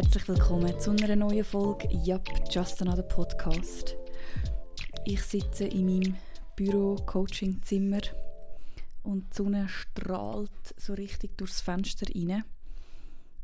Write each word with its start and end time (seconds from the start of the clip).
herzlich 0.00 0.28
willkommen 0.28 0.78
zu 0.78 0.92
einer 0.92 1.16
neuen 1.16 1.42
Folge 1.42 1.88
Yup, 1.90 2.22
Just 2.52 2.80
Another 2.80 3.02
Podcast. 3.02 3.96
Ich 5.04 5.20
sitze 5.22 5.64
in 5.64 5.86
meinem 5.86 6.16
Büro-Coaching-Zimmer 6.54 8.02
und 9.02 9.24
die 9.24 9.36
Sonne 9.36 9.68
strahlt 9.68 10.52
so 10.76 10.94
richtig 10.94 11.36
durchs 11.36 11.60
Fenster 11.60 12.06
rein. 12.14 12.44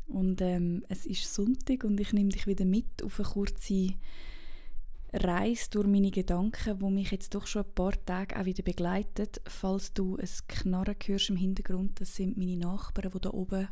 Und 0.07 0.41
ähm, 0.43 0.85
es 0.89 1.07
ist 1.07 1.35
Sonntag 1.35 1.83
und 1.83 1.99
ich 1.99 2.13
nehme 2.13 2.29
dich 2.29 2.47
wieder 2.47 2.65
mit 2.65 3.03
auf 3.03 3.19
eine 3.19 3.29
kurze 3.31 3.95
Reise 5.13 5.71
durch 5.71 5.89
meine 5.89 6.13
Gedanken, 6.13 6.81
wo 6.81 6.89
mich 6.89 7.11
jetzt 7.11 7.35
doch 7.35 7.49
schon 7.49 7.65
ein 7.65 7.75
paar 7.75 7.95
Tage 8.07 8.39
auch 8.39 8.45
wieder 8.45 8.63
begleitet. 8.63 9.41
Falls 9.49 9.93
du 9.93 10.19
ein 10.19 10.29
Knarren 10.47 10.95
hörst 11.05 11.31
im 11.31 11.37
Hintergrund, 11.37 12.01
das 12.01 12.15
sind 12.15 12.37
meine 12.37 12.57
Nachbarn, 12.57 13.11
die 13.13 13.21
da 13.21 13.31
oben 13.31 13.67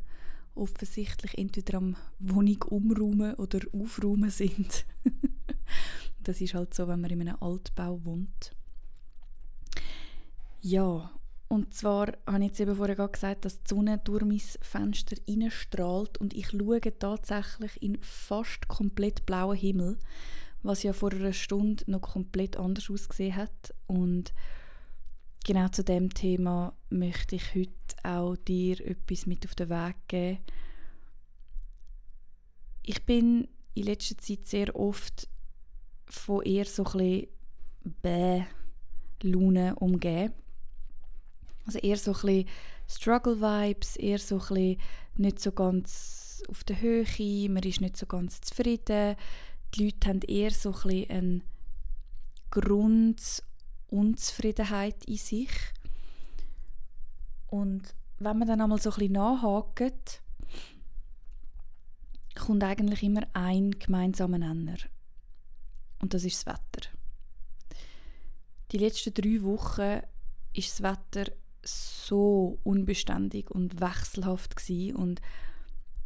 offensichtlich 0.54 1.36
entweder 1.38 1.78
am 1.78 1.96
Wohnung 2.18 2.62
umräumen 2.62 3.34
oder 3.34 3.60
aufräumen 3.72 4.30
sind. 4.30 4.84
das 6.22 6.40
ist 6.40 6.54
halt 6.54 6.74
so, 6.74 6.88
wenn 6.88 7.00
man 7.00 7.10
in 7.10 7.20
einem 7.22 7.36
Altbau 7.40 8.04
wohnt. 8.04 8.54
Ja, 10.60 11.10
und 11.48 11.74
zwar 11.74 12.12
habe 12.26 12.38
ich 12.38 12.48
jetzt 12.48 12.60
eben 12.60 12.76
vorher 12.76 13.08
gesagt, 13.08 13.44
dass 13.44 13.62
die 13.62 13.74
Sonne 13.74 13.98
durch 13.98 14.24
mein 14.24 14.40
Fenster 14.40 15.16
reinstrahlt 15.28 16.16
und 16.18 16.32
ich 16.32 16.48
schaue 16.48 16.80
tatsächlich 16.80 17.82
in 17.82 17.98
fast 18.00 18.68
komplett 18.68 19.26
blauen 19.26 19.58
Himmel, 19.58 19.98
was 20.62 20.82
ja 20.82 20.94
vor 20.94 21.12
einer 21.12 21.34
Stunde 21.34 21.84
noch 21.88 22.00
komplett 22.00 22.56
anders 22.56 22.88
ausgesehen 22.88 23.36
hat. 23.36 23.74
Und 23.86 24.32
genau 25.44 25.68
zu 25.68 25.84
dem 25.84 26.14
Thema 26.14 26.74
möchte 26.88 27.36
ich 27.36 27.54
heute 27.54 27.72
auch 28.02 28.36
dir 28.36 28.80
etwas 28.80 29.26
mit 29.26 29.44
auf 29.44 29.54
den 29.54 29.70
Weg 29.70 29.96
geben. 30.08 30.38
Ich 32.82 33.04
bin 33.04 33.48
in 33.74 33.84
letzter 33.84 34.18
Zeit 34.18 34.46
sehr 34.46 34.74
oft 34.74 35.28
von 36.06 36.42
eher 36.42 36.64
so 36.64 36.84
ein 36.84 37.28
bisschen 38.02 38.46
Laune 39.22 39.76
umgeben. 39.76 40.34
Also 41.64 41.78
eher 41.78 41.96
so 41.96 42.12
ein 42.26 42.44
Struggle-Vibes, 42.88 43.94
eher 43.96 44.18
so 44.18 44.42
ein 44.50 44.76
nicht 45.16 45.40
so 45.40 45.52
ganz 45.52 46.42
auf 46.48 46.64
der 46.64 46.80
Höhe, 46.80 47.48
man 47.48 47.62
ist 47.62 47.80
nicht 47.80 47.96
so 47.96 48.06
ganz 48.06 48.40
zufrieden. 48.40 49.14
Die 49.74 49.84
Leute 49.84 50.08
haben 50.08 50.22
eher 50.22 50.50
so 50.50 50.74
ein 50.84 51.08
eine 51.08 51.42
Grundunzufriedenheit 52.50 55.04
in 55.06 55.16
sich. 55.16 55.50
Und 57.52 57.94
wenn 58.18 58.38
man 58.38 58.48
dann 58.48 58.62
einmal 58.62 58.80
so 58.80 58.88
ein 58.88 58.96
bisschen 58.96 59.12
nachhakt, 59.12 60.22
kommt 62.34 62.64
eigentlich 62.64 63.02
immer 63.02 63.24
ein 63.34 63.72
gemeinsamer 63.72 64.38
Nenner. 64.38 64.78
Und 66.00 66.14
das 66.14 66.24
ist 66.24 66.46
das 66.46 66.54
Wetter. 66.54 66.88
Die 68.70 68.78
letzten 68.78 69.12
drei 69.12 69.42
Wochen 69.42 70.00
ist 70.54 70.70
das 70.70 70.82
Wetter 70.82 71.30
so 71.62 72.58
unbeständig 72.64 73.50
und 73.50 73.82
wechselhaft 73.82 74.56
gewesen 74.56 74.96
und 74.96 75.20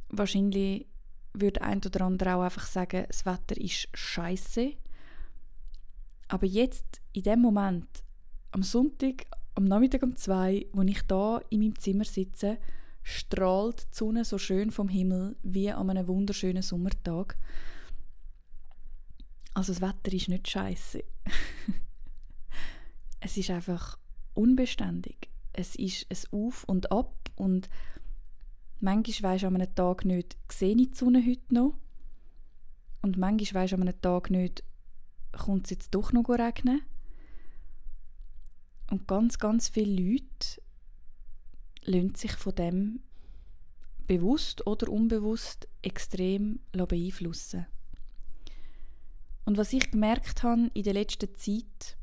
wahrscheinlich 0.08 0.88
würde 1.32 1.62
ein 1.62 1.78
oder 1.78 2.06
andere 2.06 2.34
auch 2.34 2.42
einfach 2.42 2.66
sagen, 2.66 3.04
das 3.06 3.24
Wetter 3.24 3.56
ist 3.56 3.86
scheiße. 3.94 4.72
Aber 6.26 6.46
jetzt, 6.46 7.00
in 7.12 7.22
dem 7.22 7.40
Moment, 7.40 7.86
am 8.50 8.64
Sonntag, 8.64 9.26
am 9.56 9.64
Nachmittag 9.64 10.02
um 10.02 10.16
zwei, 10.16 10.66
wo 10.72 10.82
ich 10.82 11.02
da 11.02 11.40
in 11.50 11.60
meinem 11.60 11.78
Zimmer 11.78 12.04
sitze, 12.04 12.58
strahlt 13.02 13.88
die 13.92 13.96
Sonne 13.96 14.24
so 14.24 14.38
schön 14.38 14.70
vom 14.70 14.88
Himmel 14.88 15.36
wie 15.42 15.70
an 15.70 15.90
einem 15.90 16.06
wunderschönen 16.08 16.62
Sommertag. 16.62 17.36
Also 19.54 19.72
das 19.72 19.82
Wetter 19.82 20.12
ist 20.12 20.28
nicht 20.28 20.48
scheiße. 20.48 21.02
es 23.20 23.36
ist 23.36 23.50
einfach 23.50 23.98
unbeständig 24.34 25.30
es 25.56 25.74
ist 25.74 26.06
ein 26.10 26.38
Auf 26.38 26.64
und 26.64 26.92
Ab 26.92 27.30
und 27.34 27.68
manchmal 28.80 29.32
weisst 29.32 29.42
du 29.42 29.48
an 29.48 29.56
einem 29.56 29.74
Tag 29.74 30.04
nicht, 30.04 30.36
sehe 30.50 30.76
ich 30.76 30.90
die 30.90 30.94
Sonne 30.94 31.24
heute 31.26 31.54
noch? 31.54 31.74
Und 33.02 33.16
manchmal 33.16 33.62
weisst 33.62 33.72
du 33.72 33.76
an 33.76 33.82
einem 33.82 34.00
Tag 34.00 34.30
nicht, 34.30 34.62
kommt 35.32 35.64
es 35.64 35.70
jetzt 35.70 35.94
doch 35.94 36.12
noch 36.12 36.28
regnen? 36.28 36.82
Und 38.90 39.08
ganz, 39.08 39.38
ganz 39.38 39.68
viele 39.68 40.00
Leute 40.00 40.62
lassen 41.82 42.14
sich 42.14 42.32
von 42.32 42.54
dem 42.54 43.00
bewusst 44.06 44.66
oder 44.66 44.88
unbewusst 44.88 45.68
extrem 45.82 46.60
beeinflussen. 46.72 47.66
Und 49.44 49.58
was 49.58 49.72
ich 49.72 49.90
gemerkt 49.90 50.42
habe 50.42 50.70
in 50.74 50.82
der 50.82 50.94
letzten 50.94 51.34
Zeit, 51.36 51.96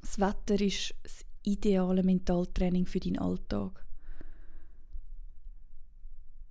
das 0.00 0.18
Wetter 0.18 0.60
ist 0.60 0.94
das 1.02 1.24
ideale 1.42 2.02
Mentaltraining 2.02 2.86
für 2.86 3.00
deinen 3.00 3.18
Alltag. 3.18 3.84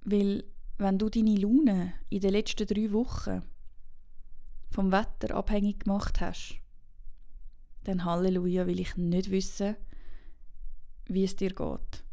Weil 0.01 0.43
wenn 0.77 0.97
du 0.97 1.09
deine 1.09 1.37
Laune 1.37 1.93
in 2.09 2.21
den 2.21 2.31
letzten 2.31 2.67
drei 2.67 2.91
Wochen 2.91 3.43
vom 4.71 4.91
Wetter 4.91 5.35
abhängig 5.35 5.81
gemacht 5.81 6.19
hast, 6.19 6.55
dann 7.83 8.05
Halleluja, 8.05 8.67
will 8.67 8.79
ich 8.79 8.95
nicht 8.97 9.31
wissen, 9.31 9.75
wie 11.05 11.23
es 11.23 11.35
dir 11.35 11.53
geht. 11.53 12.03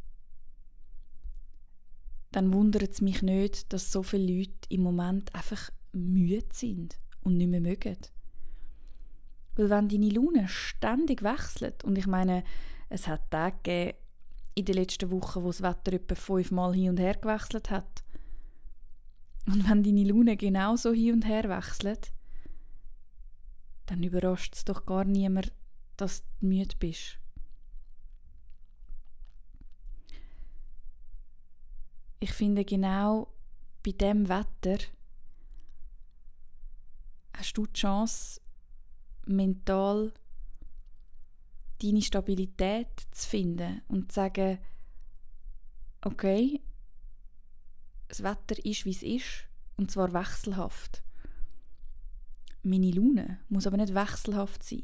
Dann 2.33 2.53
wundert 2.53 2.91
es 2.91 3.01
mich 3.01 3.23
nicht, 3.23 3.73
dass 3.73 3.91
so 3.91 4.03
viele 4.03 4.39
Leute 4.39 4.69
im 4.69 4.83
Moment 4.83 5.35
einfach 5.35 5.71
müde 5.93 6.47
sind 6.53 6.99
und 7.23 7.37
nicht 7.37 7.49
mehr 7.51 7.61
mögen. 7.61 7.97
Weil 9.57 9.71
wenn 9.71 9.89
deine 9.89 10.11
Laune 10.11 10.49
ständig 10.49 11.23
wechselt, 11.23 11.85
und 11.85 11.99
ich 11.99 12.07
meine, 12.07 12.45
es 12.89 13.09
hat 13.09 13.31
Tage 13.31 13.57
gegeben 13.63 13.99
in 14.55 14.65
den 14.65 14.75
letzten 14.77 15.11
Wochen, 15.11 15.43
wo 15.43 15.49
das 15.49 15.63
Wetter 15.63 15.93
etwa 15.93 16.15
fünfmal 16.15 16.75
hin 16.75 16.91
und 16.91 17.01
her 17.01 17.15
gewechselt 17.15 17.71
hat. 17.71 18.05
Und 19.47 19.69
wenn 19.69 19.83
deine 19.83 20.05
Laune 20.05 20.37
genauso 20.37 20.93
hin 20.93 21.15
und 21.15 21.27
her 21.27 21.49
wechselt, 21.49 22.13
dann 23.87 24.03
überrascht 24.03 24.55
es 24.55 24.65
doch 24.65 24.87
gar 24.87 25.05
niemand, 25.05 25.53
dass 26.01 26.23
du 26.23 26.47
müde 26.47 26.77
bist. 26.79 27.19
Ich 32.19 32.33
finde 32.33 32.65
genau 32.65 33.33
bei 33.83 33.93
dem 33.93 34.29
Wetter 34.29 34.79
hast 37.35 37.57
du 37.57 37.67
die 37.67 37.73
Chance, 37.73 38.41
mental 39.27 40.13
deine 41.83 42.03
Stabilität 42.03 42.89
zu 43.11 43.29
finden 43.29 43.81
und 43.89 44.13
zu 44.13 44.17
sagen, 44.17 44.59
okay, 46.03 46.61
das 48.09 48.23
Wetter 48.23 48.63
ist, 48.65 48.85
wie 48.85 48.91
es 48.91 49.03
ist, 49.03 49.49
und 49.77 49.91
zwar 49.91 50.13
wechselhaft. 50.13 51.03
Meine 52.63 52.91
Laune 52.91 53.41
muss 53.49 53.67
aber 53.67 53.79
nicht 53.79 53.95
wechselhaft 53.95 54.63
sein. 54.63 54.83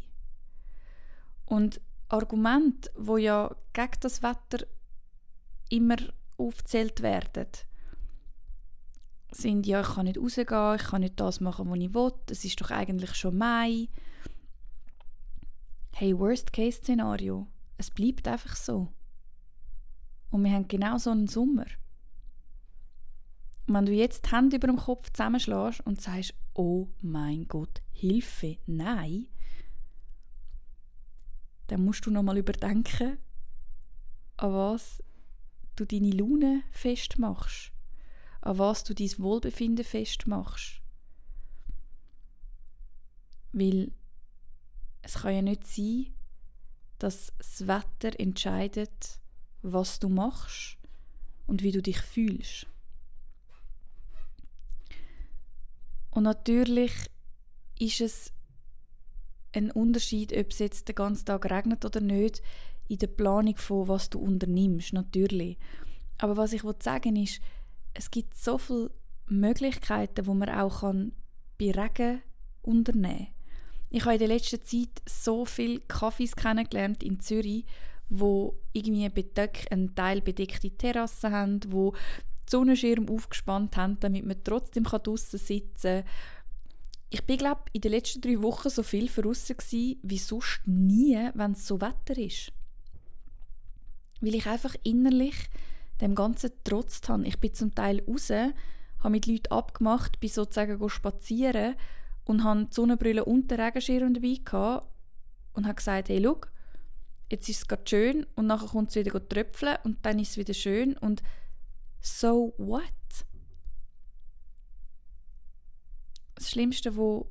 Und 1.46 1.80
Argumente, 2.08 2.90
wo 2.96 3.16
ja 3.16 3.54
gegen 3.72 4.00
das 4.00 4.22
Wetter 4.22 4.66
immer 5.68 5.96
aufzählt 6.36 7.02
werden, 7.02 7.48
sind 9.30 9.66
ja, 9.66 9.80
ich 9.80 9.88
kann 9.88 10.06
nicht 10.06 10.18
rausgehen, 10.18 10.76
ich 10.76 10.84
kann 10.84 11.00
nicht 11.00 11.18
das 11.20 11.40
machen, 11.40 11.70
was 11.70 11.78
ich 11.78 11.94
will, 11.94 12.12
es 12.30 12.44
ist 12.44 12.60
doch 12.60 12.70
eigentlich 12.70 13.14
schon 13.14 13.38
Mai, 13.38 13.88
hey, 15.94 16.18
Worst-Case-Szenario, 16.18 17.46
es 17.76 17.90
bleibt 17.90 18.28
einfach 18.28 18.56
so. 18.56 18.92
Und 20.30 20.44
wir 20.44 20.52
haben 20.52 20.68
genau 20.68 20.98
so 20.98 21.10
einen 21.10 21.28
Sommer. 21.28 21.66
Wenn 23.66 23.86
du 23.86 23.92
jetzt 23.92 24.26
die 24.26 24.30
Hände 24.30 24.56
über 24.56 24.68
dem 24.68 24.76
Kopf 24.76 25.10
zusammenschlägst 25.10 25.80
und 25.86 26.00
sagst, 26.00 26.34
oh 26.54 26.88
mein 27.00 27.48
Gott, 27.48 27.82
Hilfe, 27.92 28.58
nein, 28.66 29.26
dann 31.68 31.84
musst 31.84 32.06
du 32.06 32.10
nochmal 32.10 32.38
überdenken, 32.38 33.18
an 34.36 34.52
was 34.52 35.02
du 35.74 35.84
deine 35.84 36.10
Laune 36.10 36.62
festmachst, 36.70 37.72
an 38.40 38.58
was 38.58 38.84
du 38.84 38.94
dein 38.94 39.18
Wohlbefinden 39.18 39.84
festmachst. 39.84 40.80
Weil 43.52 43.92
es 45.02 45.14
kann 45.14 45.34
ja 45.34 45.42
nicht 45.42 45.66
sein, 45.66 46.14
dass 46.98 47.32
das 47.38 47.66
Wetter 47.66 48.18
entscheidet, 48.18 49.20
was 49.62 49.98
du 49.98 50.08
machst 50.08 50.78
und 51.46 51.62
wie 51.62 51.72
du 51.72 51.82
dich 51.82 51.98
fühlst. 52.00 52.66
Und 56.10 56.22
natürlich 56.22 56.92
ist 57.78 58.00
es 58.00 58.32
ein 59.56 59.70
Unterschied, 59.70 60.32
ob 60.36 60.50
es 60.50 60.58
jetzt 60.58 60.88
den 60.88 60.94
ganzen 60.94 61.24
Tag 61.24 61.50
regnet 61.50 61.84
oder 61.84 62.00
nicht, 62.00 62.42
in 62.88 62.98
der 62.98 63.08
Planung 63.08 63.56
von 63.56 63.88
was 63.88 64.10
du 64.10 64.18
unternimmst, 64.18 64.92
natürlich. 64.92 65.58
Aber 66.18 66.36
was 66.36 66.52
ich 66.52 66.62
sagen 66.80 67.16
ist, 67.16 67.40
es 67.94 68.10
gibt 68.10 68.36
so 68.36 68.58
viele 68.58 68.90
Möglichkeiten, 69.26 70.24
die 70.24 70.30
man 70.30 70.48
auch 70.48 70.80
kann 70.80 71.12
bei 71.58 71.72
Regen 71.72 72.22
unternehmen 72.62 73.26
kann. 73.26 73.34
Ich 73.90 74.04
habe 74.04 74.14
in 74.14 74.18
der 74.18 74.28
letzten 74.28 74.62
Zeit 74.62 75.02
so 75.08 75.44
viele 75.44 75.80
Kaffees 75.80 76.36
kennengelernt 76.36 77.02
in 77.02 77.20
Zürich, 77.20 77.64
wo 78.08 78.58
irgendwie 78.72 79.08
bedeck, 79.08 79.66
einen 79.70 79.94
Teil 79.94 80.20
bedeckte 80.20 80.70
Terrassen 80.70 81.32
haben, 81.32 81.60
wo 81.68 81.94
Sonnenschirm 82.48 83.08
aufgespannt 83.08 83.76
haben, 83.76 83.98
damit 84.00 84.24
man 84.24 84.42
trotzdem 84.44 84.84
draußen 84.84 85.38
sitzen 85.38 86.04
kann. 86.04 86.04
Ich 87.08 87.24
bin 87.24 87.38
glaube 87.38 87.62
in 87.72 87.80
den 87.80 87.92
letzten 87.92 88.20
drei 88.20 88.42
Wochen 88.42 88.68
so 88.68 88.82
viel 88.82 89.08
draußen 89.08 89.56
wie 90.02 90.18
sonst 90.18 90.60
nie, 90.66 91.30
wenn 91.34 91.52
es 91.52 91.66
so 91.66 91.80
Wetter 91.80 92.18
ist. 92.18 92.52
Weil 94.20 94.34
ich 94.34 94.46
einfach 94.46 94.74
innerlich 94.82 95.36
dem 96.00 96.14
Ganzen 96.14 96.50
trotzt 96.64 97.08
habe. 97.08 97.26
Ich 97.26 97.38
bin 97.38 97.54
zum 97.54 97.74
Teil 97.74 98.02
raus, 98.06 98.30
habe 98.30 99.10
mit 99.10 99.26
Leuten 99.26 99.52
abgemacht, 99.52 100.20
bin 100.20 100.30
sozusagen 100.30 100.88
spazieren 100.88 101.76
und 102.24 102.44
habe 102.44 102.66
die 102.66 102.74
Sonnenbrille 102.74 103.24
und 103.24 103.50
den 103.50 103.60
Regenschirm 103.60 104.14
dabei 104.14 104.40
gehabt 104.44 104.88
und 105.52 105.64
habe 105.64 105.76
gesagt, 105.76 106.08
hey, 106.08 106.20
schau, 106.22 106.40
jetzt 107.30 107.48
ist 107.48 107.58
es 107.58 107.68
gerade 107.68 107.84
schön 107.86 108.26
und 108.34 108.46
nachher 108.46 108.68
kommt 108.68 108.90
es 108.90 108.96
wieder 108.96 109.26
tröpfeln 109.28 109.76
und 109.84 110.04
dann 110.04 110.18
ist 110.18 110.30
es 110.30 110.36
wieder 110.36 110.54
schön 110.54 110.96
und 110.98 111.22
so 112.00 112.54
what? 112.58 112.82
Das 116.36 116.50
Schlimmste, 116.50 116.96
was 116.96 117.26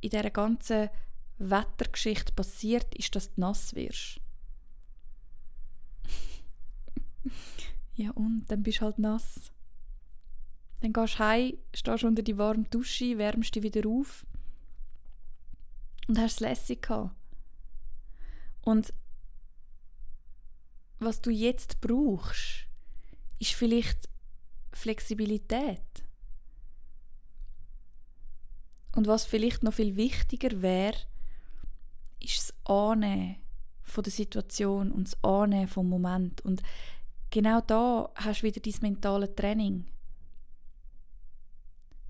in 0.00 0.10
dieser 0.10 0.30
ganzen 0.30 0.90
Wettergeschichte 1.38 2.32
passiert, 2.32 2.94
ist, 2.94 3.16
dass 3.16 3.32
du 3.32 3.40
nass 3.40 3.74
wirst. 3.74 4.20
ja 7.94 8.10
und, 8.10 8.44
dann 8.48 8.62
bist 8.62 8.80
du 8.80 8.82
halt 8.82 8.98
nass. 8.98 9.50
Dann 10.80 10.92
gehst 10.92 11.14
du 11.14 11.18
heim, 11.20 11.58
stehst 11.74 12.04
unter 12.04 12.22
die 12.22 12.38
warme 12.38 12.64
Dusche, 12.64 13.18
wärmst 13.18 13.54
dich 13.54 13.62
wieder 13.62 13.88
auf 13.88 14.26
und 16.08 16.18
hast 16.18 16.34
es 16.34 16.40
lässig 16.40 16.82
gehabt. 16.82 17.14
Und 18.62 18.92
was 20.98 21.20
du 21.20 21.30
jetzt 21.30 21.80
brauchst, 21.80 22.66
ist 23.38 23.54
vielleicht 23.54 24.08
Flexibilität. 24.72 25.80
Und 29.00 29.06
was 29.06 29.24
vielleicht 29.24 29.62
noch 29.62 29.72
viel 29.72 29.96
wichtiger 29.96 30.60
wäre, 30.60 30.98
ist 32.22 32.36
das 32.36 32.54
Annehmen 32.70 33.36
von 33.82 34.04
der 34.04 34.12
Situation 34.12 34.92
und 34.92 35.04
das 35.04 35.24
Annehmen 35.24 35.68
vom 35.68 35.88
Moment. 35.88 36.42
Und 36.42 36.62
genau 37.30 37.62
da 37.62 38.10
hast 38.14 38.42
du 38.42 38.46
wieder 38.46 38.60
dein 38.60 38.74
mentale 38.82 39.34
Training. 39.34 39.86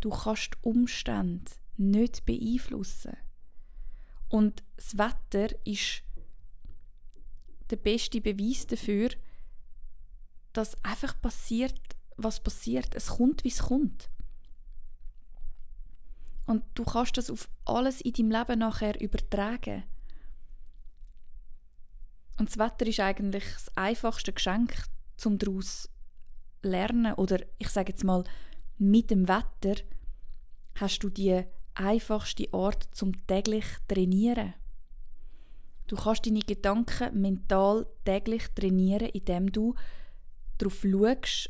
Du 0.01 0.11
kannst 0.11 0.57
Umstände 0.63 1.53
nicht 1.77 2.27
beeinflussen. 2.27 3.17
Und 4.29 4.65
das 4.75 4.99
Wetter 4.99 5.55
ist 5.65 6.03
der 7.71 7.77
beste 7.77 8.21
Beweis 8.21 8.67
dafür, 8.67 9.11
dass 10.53 10.77
einfach 10.83 11.21
passiert, 11.21 11.81
was 12.17 12.41
passiert. 12.41 12.97
Es 12.97 13.11
kommt, 13.11 13.45
wie 13.45 13.49
es 13.51 13.61
kommt. 13.61 14.11
Und 16.51 16.65
du 16.75 16.83
kannst 16.83 17.17
das 17.17 17.31
auf 17.31 17.49
alles 17.65 18.01
in 18.01 18.13
deinem 18.13 18.33
Leben 18.33 18.59
nachher 18.59 19.01
übertragen. 19.01 19.85
Und 22.41 22.49
das 22.49 22.59
Wetter 22.59 22.89
ist 22.89 22.99
eigentlich 22.99 23.45
das 23.45 23.71
einfachste 23.77 24.33
Geschenk, 24.33 24.75
um 25.25 25.39
daraus 25.39 25.89
lernen. 26.63 27.15
Oder 27.15 27.39
ich 27.59 27.69
sage 27.69 27.93
jetzt 27.93 28.03
mal, 28.03 28.25
mit 28.79 29.13
dem 29.13 29.29
Wetter 29.29 29.81
hast 30.75 30.99
du 31.05 31.09
die 31.09 31.45
einfachste 31.75 32.53
Art 32.53 32.89
zum 32.97 33.13
täglich 33.29 33.67
trainieren. 33.87 34.55
Du 35.87 35.95
kannst 35.95 36.27
deine 36.27 36.41
Gedanken 36.41 37.21
mental 37.21 37.87
täglich 38.05 38.49
trainieren, 38.57 39.11
indem 39.11 39.53
du 39.53 39.77
darauf 40.59 40.83
schaust, 40.83 41.49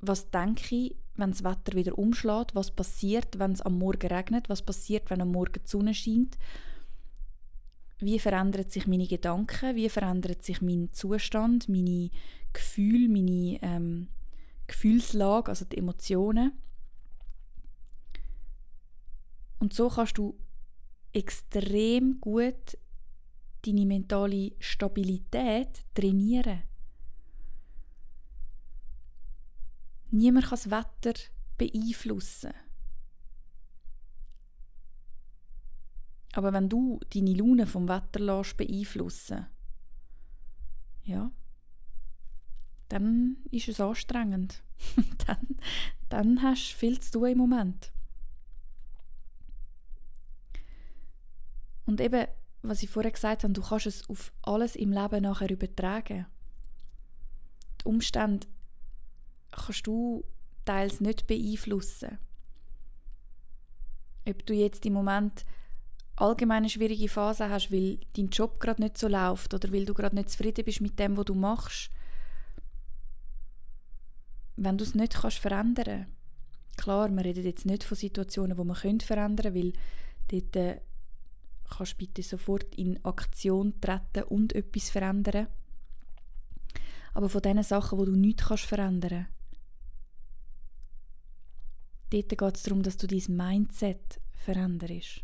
was 0.00 0.30
denke 0.30 0.74
ich, 0.74 0.96
wenn 1.16 1.30
das 1.30 1.44
Wetter 1.44 1.74
wieder 1.74 1.98
umschlägt, 1.98 2.54
was 2.54 2.70
passiert, 2.70 3.38
wenn 3.38 3.52
es 3.52 3.60
am 3.60 3.78
Morgen 3.78 4.08
regnet, 4.08 4.48
was 4.48 4.62
passiert, 4.62 5.10
wenn 5.10 5.20
am 5.20 5.32
Morgen 5.32 5.60
die 5.62 5.68
Sonne 5.68 5.94
scheint, 5.94 6.38
wie 7.98 8.18
verändert 8.18 8.72
sich 8.72 8.86
meine 8.86 9.06
Gedanken, 9.06 9.76
wie 9.76 9.88
verändert 9.88 10.42
sich 10.42 10.62
mein 10.62 10.90
Zustand, 10.92 11.68
meine 11.68 12.10
Gefühle, 12.52 13.08
meine 13.08 13.58
ähm, 13.62 14.08
Gefühlslage, 14.66 15.50
also 15.50 15.66
die 15.66 15.76
Emotionen. 15.78 16.52
Und 19.58 19.74
so 19.74 19.88
kannst 19.90 20.16
du 20.16 20.38
extrem 21.12 22.20
gut 22.20 22.78
deine 23.66 23.84
mentale 23.84 24.52
Stabilität 24.58 25.84
trainieren. 25.94 26.62
Niemand 30.10 30.46
kann 30.46 30.50
das 30.50 30.70
Wetter 30.70 31.14
beeinflussen. 31.56 32.52
Aber 36.32 36.52
wenn 36.52 36.68
du 36.68 37.00
deine 37.12 37.34
Laune 37.34 37.66
vom 37.66 37.88
Wetter 37.88 38.20
lässt 38.20 38.56
beeinflussen, 38.56 39.46
ja, 41.02 41.30
dann 42.88 43.38
ist 43.50 43.68
es 43.68 43.80
anstrengend. 43.80 44.62
dann, 45.26 45.56
dann 46.08 46.42
hast 46.42 46.72
du 46.72 46.76
viel 46.76 47.00
zu 47.00 47.12
tun 47.12 47.28
im 47.30 47.38
Moment. 47.38 47.92
Und 51.86 52.00
eben, 52.00 52.26
was 52.62 52.82
ich 52.82 52.90
vorher 52.90 53.10
gesagt 53.10 53.42
habe, 53.42 53.52
du 53.52 53.62
kannst 53.62 53.86
es 53.86 54.08
auf 54.08 54.32
alles 54.42 54.76
im 54.76 54.92
Leben 54.92 55.22
nachher 55.22 55.50
übertragen. 55.50 56.26
Die 57.80 57.84
Umstände 57.84 58.46
kannst 59.50 59.86
du 59.86 60.24
teils 60.64 61.00
nicht 61.00 61.26
beeinflussen. 61.26 62.18
Ob 64.28 64.46
du 64.46 64.54
jetzt 64.54 64.84
im 64.86 64.92
Moment 64.92 65.44
allgemeine 66.16 66.68
schwierige 66.68 67.08
Phase 67.08 67.48
hast, 67.48 67.72
weil 67.72 67.98
dein 68.16 68.28
Job 68.28 68.60
gerade 68.60 68.82
nicht 68.82 68.98
so 68.98 69.08
läuft 69.08 69.54
oder 69.54 69.72
weil 69.72 69.86
du 69.86 69.94
gerade 69.94 70.14
nicht 70.14 70.30
zufrieden 70.30 70.64
bist 70.64 70.80
mit 70.80 70.98
dem, 70.98 71.16
was 71.16 71.24
du 71.24 71.34
machst. 71.34 71.90
Wenn 74.56 74.76
du 74.76 74.84
es 74.84 74.94
nicht 74.94 75.14
kannst 75.14 75.38
verändern 75.38 76.06
klar, 76.80 77.10
wir 77.10 77.24
reden 77.24 77.44
jetzt 77.44 77.66
nicht 77.66 77.84
von 77.84 77.96
Situationen, 77.96 78.56
wo 78.56 78.64
man 78.64 78.76
verändern 78.76 79.52
können, 79.52 79.54
weil 79.54 79.72
dort 80.28 80.56
äh, 80.56 80.80
kannst 81.68 81.98
bitte 81.98 82.22
sofort 82.22 82.74
in 82.74 83.04
Aktion 83.04 83.80
treten 83.80 84.24
und 84.28 84.54
etwas 84.54 84.90
verändern. 84.90 85.48
Aber 87.12 87.28
von 87.28 87.42
diesen 87.42 87.62
Sachen, 87.62 87.98
wo 87.98 88.04
du 88.04 88.16
nichts 88.16 88.46
kannst 88.46 88.64
verändern 88.64 89.26
dort 92.10 92.28
geht 92.28 92.56
es 92.56 92.62
darum, 92.62 92.82
dass 92.82 92.96
du 92.96 93.06
dein 93.06 93.36
Mindset 93.36 94.20
veränderst. 94.32 95.22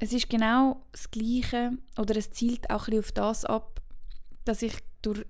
Es 0.00 0.12
ist 0.12 0.28
genau 0.28 0.84
das 0.92 1.10
Gleiche 1.10 1.72
oder 1.96 2.16
es 2.16 2.30
zielt 2.30 2.68
auch 2.68 2.88
ein 2.88 2.98
auf 2.98 3.12
das 3.12 3.44
ab, 3.44 3.80
dass 4.44 4.60
ich 4.62 4.74
durch 5.00 5.24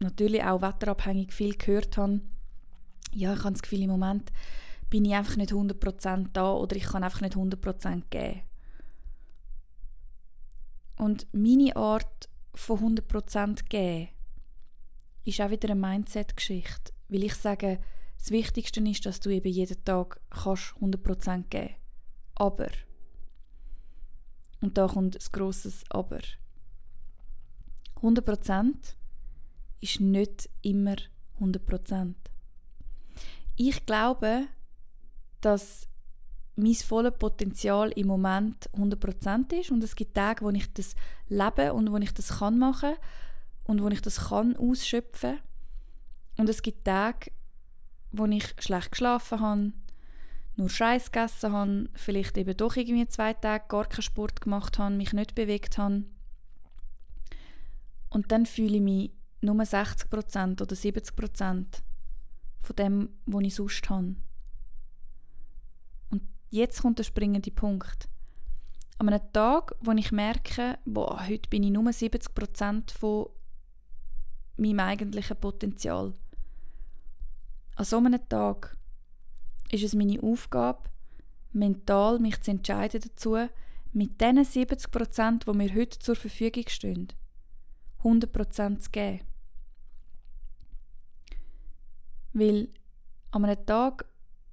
natürlich 0.00 0.42
auch 0.42 0.62
wetterabhängig 0.62 1.32
viel 1.32 1.56
gehört 1.56 1.96
habe, 1.96 2.20
ja, 3.12 3.32
ich 3.32 3.40
habe 3.40 3.52
das 3.52 3.62
Gefühl, 3.62 3.82
im 3.82 3.90
Moment 3.90 4.32
bin 4.90 5.04
ich 5.04 5.14
einfach 5.14 5.36
nicht 5.36 5.52
100% 5.52 6.28
da 6.32 6.52
oder 6.52 6.76
ich 6.76 6.84
kann 6.84 7.04
einfach 7.04 7.20
nicht 7.20 7.34
100% 7.34 8.02
geben. 8.10 8.42
Und 10.96 11.26
meine 11.32 11.76
Art 11.76 12.28
von 12.58 12.96
100% 12.96 13.68
geben 13.68 14.08
ist 15.24 15.40
auch 15.40 15.50
wieder 15.50 15.70
eine 15.70 15.80
Mindset-Geschichte. 15.80 16.92
Weil 17.08 17.24
ich 17.24 17.34
sage, 17.34 17.78
das 18.18 18.30
Wichtigste 18.30 18.80
ist, 18.80 19.06
dass 19.06 19.20
du 19.20 19.30
eben 19.30 19.52
jeden 19.52 19.82
Tag 19.84 20.20
kannst 20.28 20.74
100% 20.80 21.44
geben 21.48 21.74
Aber, 22.34 22.68
und 24.60 24.76
da 24.76 24.88
kommt 24.88 25.16
ein 25.16 25.32
grosses 25.32 25.84
Aber, 25.88 26.20
100% 28.02 28.74
ist 29.80 30.00
nicht 30.00 30.50
immer 30.62 30.96
100%. 31.40 32.14
Ich 33.56 33.86
glaube, 33.86 34.46
dass 35.40 35.88
mein 36.58 36.74
volles 36.74 37.12
Potenzial 37.18 37.90
im 37.92 38.08
Moment 38.08 38.68
100% 38.76 39.52
ist 39.60 39.70
und 39.70 39.82
es 39.84 39.94
gibt 39.94 40.14
Tage, 40.14 40.44
wo 40.44 40.50
ich 40.50 40.72
das 40.72 40.94
lebe 41.28 41.72
und 41.72 41.90
wo 41.92 41.96
ich 41.98 42.12
das 42.12 42.38
kann 42.38 42.58
machen 42.58 42.94
und 43.64 43.80
wo 43.82 43.88
ich 43.88 44.02
das 44.02 44.28
kann 44.28 44.56
ausschöpfen 44.56 45.38
und 46.36 46.48
es 46.48 46.62
gibt 46.62 46.84
Tage, 46.84 47.30
wo 48.10 48.26
ich 48.26 48.54
schlecht 48.58 48.90
geschlafen 48.90 49.40
habe, 49.40 49.72
nur 50.56 50.68
Scheiß 50.68 51.12
gegessen 51.12 51.52
habe, 51.52 51.88
vielleicht 51.94 52.36
eben 52.36 52.56
doch 52.56 52.74
irgendwie 52.74 53.06
zwei 53.06 53.34
Tage 53.34 53.64
gar 53.68 53.86
keinen 53.86 54.02
Sport 54.02 54.40
gemacht 54.40 54.78
habe, 54.78 54.94
mich 54.94 55.12
nicht 55.12 55.36
bewegt 55.36 55.78
habe. 55.78 56.04
Und 58.10 58.32
dann 58.32 58.46
fühle 58.46 58.76
ich 58.76 58.82
mich 58.82 59.12
nur 59.42 59.54
60% 59.54 60.60
oder 60.60 60.74
70% 60.74 61.66
von 62.62 62.76
dem, 62.76 63.10
was 63.26 63.42
ich 63.44 63.54
sonst 63.54 63.88
habe. 63.88 64.16
Jetzt 66.50 66.80
kommt 66.80 66.98
der 66.98 67.04
springende 67.04 67.50
Punkt. 67.50 68.08
An 68.96 69.08
einem 69.08 69.32
Tag, 69.32 69.74
wo 69.80 69.92
ich 69.92 70.12
merke, 70.12 70.78
boah, 70.86 71.28
heute 71.28 71.48
bin 71.50 71.62
ich 71.62 71.70
nur 71.70 71.84
70% 71.84 72.90
von 72.90 73.26
meinem 74.56 74.80
eigentlichen 74.80 75.36
Potenzial. 75.36 76.14
An 77.76 77.84
so 77.84 77.98
einem 77.98 78.26
Tag 78.28 78.76
ist 79.70 79.84
es 79.84 79.94
meine 79.94 80.22
Aufgabe, 80.22 80.88
mental 81.52 82.18
mich 82.18 82.40
zu 82.40 82.50
entscheiden 82.50 83.02
dazu, 83.02 83.36
mit 83.92 84.20
diesen 84.20 84.38
70%, 84.38 85.44
die 85.44 85.56
mir 85.56 85.74
heute 85.74 85.98
zur 85.98 86.16
Verfügung 86.16 86.64
stehen, 86.68 87.08
100% 88.02 88.78
zu 88.78 88.90
geben. 88.90 89.20
Weil 92.32 92.68
an 93.32 93.44
einem 93.44 93.66
Tag, 93.66 94.06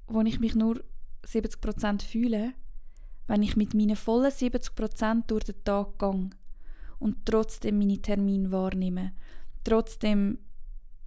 wo 0.08 0.22
ich 0.22 0.40
mich 0.40 0.56
nur 0.56 0.84
70% 1.26 2.04
fühle, 2.04 2.54
wenn 3.28 3.44
ich 3.44 3.56
mit 3.56 3.74
meinen 3.74 3.96
vollen 3.96 4.32
70% 4.32 5.28
durch 5.28 5.46
den 5.46 5.64
Tag 5.64 5.98
gehe 6.00 6.30
und 7.00 7.26
trotzdem 7.26 7.80
meine 7.80 8.02
Termine 8.02 8.52
wahrnehme, 8.52 9.14
trotzdem 9.64 10.40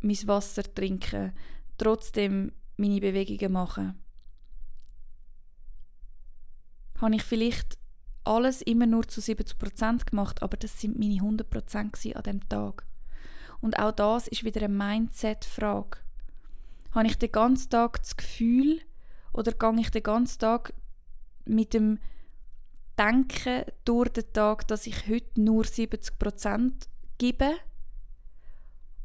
mein 0.00 0.26
Wasser 0.26 0.62
trinke, 0.62 1.32
trotzdem 1.76 2.52
meine 2.76 3.00
Bewegungen 3.00 3.52
mache, 3.52 3.94
habe 7.00 7.14
ich 7.14 7.22
vielleicht 7.22 7.78
alles 8.24 8.62
immer 8.62 8.86
nur 8.86 9.06
zu 9.08 9.20
70% 9.20 10.04
gemacht, 10.04 10.42
aber 10.42 10.56
das 10.56 10.80
sind 10.80 10.98
meine 10.98 11.14
100% 11.14 12.14
an 12.14 12.22
dem 12.22 12.48
Tag. 12.48 12.84
Und 13.60 13.78
auch 13.78 13.92
das 13.92 14.28
ist 14.28 14.44
wieder 14.44 14.62
eine 14.62 14.74
Mindset-Frage. 14.74 15.98
Habe 16.92 17.06
ich 17.06 17.16
den 17.16 17.32
ganzen 17.32 17.70
Tag 17.70 17.98
das 18.02 18.16
Gefühl 18.16 18.80
oder 19.32 19.52
gehe 19.52 19.80
ich 19.80 19.90
den 19.90 20.02
ganzen 20.02 20.38
Tag 20.38 20.72
mit 21.44 21.74
dem 21.74 21.98
Denken 22.98 23.64
durch 23.84 24.08
den 24.10 24.32
Tag, 24.32 24.66
dass 24.68 24.86
ich 24.86 25.08
heute 25.08 25.40
nur 25.40 25.64
70% 25.64 26.72
gebe? 27.18 27.54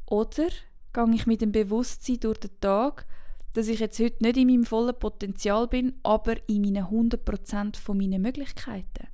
Oder 0.08 0.50
gehe 0.94 1.14
ich 1.14 1.28
mit 1.28 1.42
dem 1.42 1.52
Bewusstsein 1.52 2.20
durch 2.20 2.40
den 2.40 2.60
Tag, 2.60 3.06
dass 3.54 3.68
ich 3.68 3.80
jetzt 3.80 4.00
heute 4.00 4.24
nicht 4.24 4.38
in 4.38 4.48
meinem 4.48 4.66
vollen 4.66 4.98
Potenzial 4.98 5.68
bin, 5.68 5.94
aber 6.02 6.38
in 6.50 6.62
meinen 6.62 6.86
100% 6.86 7.78
von 7.78 7.98
meinen 7.98 8.22
Möglichkeiten? 8.22 9.08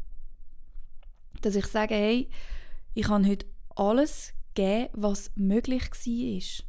Dass 1.41 1.55
ich 1.55 1.67
sage, 1.67 1.95
hey, 1.95 2.29
ich 2.93 3.07
habe 3.09 3.27
heute 3.27 3.45
alles 3.75 4.33
gegeben, 4.53 4.89
was 4.93 5.31
möglich 5.35 5.89
war. 5.91 6.68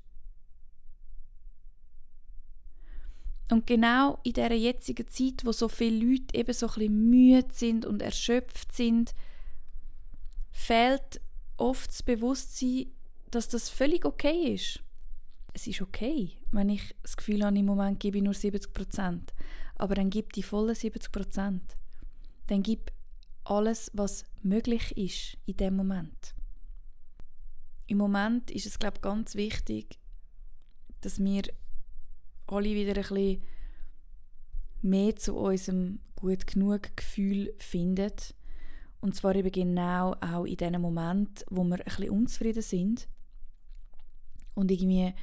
Und 3.50 3.66
genau 3.66 4.20
in 4.22 4.32
dieser 4.32 4.54
jetzigen 4.54 5.08
Zeit, 5.08 5.44
wo 5.44 5.52
so 5.52 5.68
viele 5.68 6.04
Leute 6.04 6.36
eben 6.36 6.52
so 6.52 6.68
ein 6.68 7.10
müde 7.10 7.52
sind 7.52 7.84
und 7.84 8.00
erschöpft 8.00 8.72
sind, 8.72 9.12
fehlt 10.52 11.20
oft 11.56 11.90
das 11.90 12.02
Bewusstsein, 12.02 12.86
dass 13.30 13.48
das 13.48 13.68
völlig 13.68 14.04
okay 14.04 14.54
ist. 14.54 14.80
Es 15.52 15.66
ist 15.66 15.82
okay, 15.82 16.38
wenn 16.52 16.68
ich 16.68 16.94
das 17.02 17.16
Gefühl 17.16 17.44
habe, 17.44 17.58
im 17.58 17.66
Moment 17.66 17.98
gebe 17.98 18.18
ich 18.18 18.24
nur 18.24 18.34
70 18.34 18.72
Prozent. 18.72 19.34
Aber 19.74 19.96
dann 19.96 20.10
gib 20.10 20.32
die 20.32 20.44
vollen 20.44 20.74
70 20.74 21.10
Prozent. 21.10 21.76
Dann 22.46 22.62
gib 22.62 22.92
alles, 23.44 23.90
was 23.94 24.24
möglich 24.42 24.96
ist 24.96 25.36
in 25.46 25.56
dem 25.56 25.74
Moment. 25.74 26.34
Im 27.88 27.98
Moment 27.98 28.50
ist 28.52 28.66
es, 28.66 28.78
glaube 28.78 28.98
ich, 28.98 29.02
ganz 29.02 29.34
wichtig, 29.34 29.98
dass 31.00 31.18
wir 31.18 31.42
alle 32.52 32.74
wieder 32.74 32.96
ein 32.96 33.02
bisschen 33.02 33.42
mehr 34.82 35.16
zu 35.16 35.34
unserem 35.36 36.00
gut 36.16 36.46
genug 36.46 36.96
Gefühl 36.96 37.54
finden. 37.58 38.12
Und 39.00 39.14
zwar 39.14 39.34
eben 39.34 39.50
genau 39.50 40.14
auch 40.20 40.44
in 40.44 40.56
diesen 40.56 40.80
Momenten, 40.80 41.44
wo 41.50 41.64
wir 41.64 41.78
ein 41.78 41.84
bisschen 41.84 42.10
unzufrieden 42.10 42.62
sind 42.62 43.08
und 44.54 44.70
irgendwie 44.70 45.14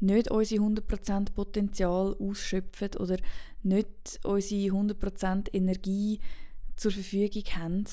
nicht 0.00 0.30
unser 0.30 0.56
100% 0.56 1.32
Potenzial 1.32 2.16
ausschöpfen 2.18 2.90
oder 2.98 3.16
nicht 3.62 4.20
unsere 4.24 4.74
100% 4.74 5.54
Energie 5.54 6.20
zur 6.76 6.92
Verfügung 6.92 7.44
haben. 7.54 7.84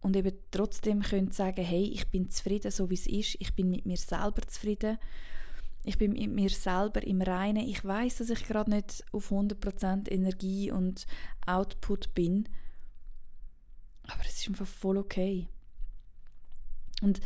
Und 0.00 0.16
eben 0.16 0.36
trotzdem 0.52 1.02
können 1.02 1.32
sagen, 1.32 1.64
hey, 1.64 1.84
ich 1.92 2.08
bin 2.08 2.30
zufrieden, 2.30 2.70
so 2.70 2.90
wie 2.90 2.94
es 2.94 3.06
ist, 3.06 3.36
ich 3.40 3.54
bin 3.54 3.70
mit 3.70 3.86
mir 3.86 3.96
selber 3.96 4.42
zufrieden 4.46 4.98
ich 5.86 5.98
bin 5.98 6.14
mit 6.14 6.32
mir 6.32 6.50
selber 6.50 7.02
im 7.04 7.22
Reinen. 7.22 7.68
Ich 7.68 7.84
weiß, 7.84 8.16
dass 8.16 8.30
ich 8.30 8.44
gerade 8.44 8.70
nicht 8.70 9.04
auf 9.12 9.30
100% 9.30 10.10
Energie 10.10 10.72
und 10.72 11.06
Output 11.46 12.12
bin. 12.12 12.48
Aber 14.08 14.20
es 14.22 14.40
ist 14.40 14.48
einfach 14.48 14.66
voll 14.66 14.98
okay. 14.98 15.48
Und 17.02 17.20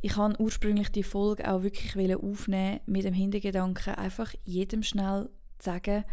ich 0.00 0.16
habe 0.16 0.40
ursprünglich 0.40 0.90
die 0.90 1.02
Folge 1.02 1.50
auch 1.50 1.64
wirklich 1.64 2.14
aufnehmen 2.14 2.80
mit 2.86 3.04
dem 3.04 3.14
Hintergedanken, 3.14 3.96
einfach 3.96 4.32
jedem 4.44 4.84
schnell 4.84 5.28
zu 5.58 5.70
sagen, 5.70 6.04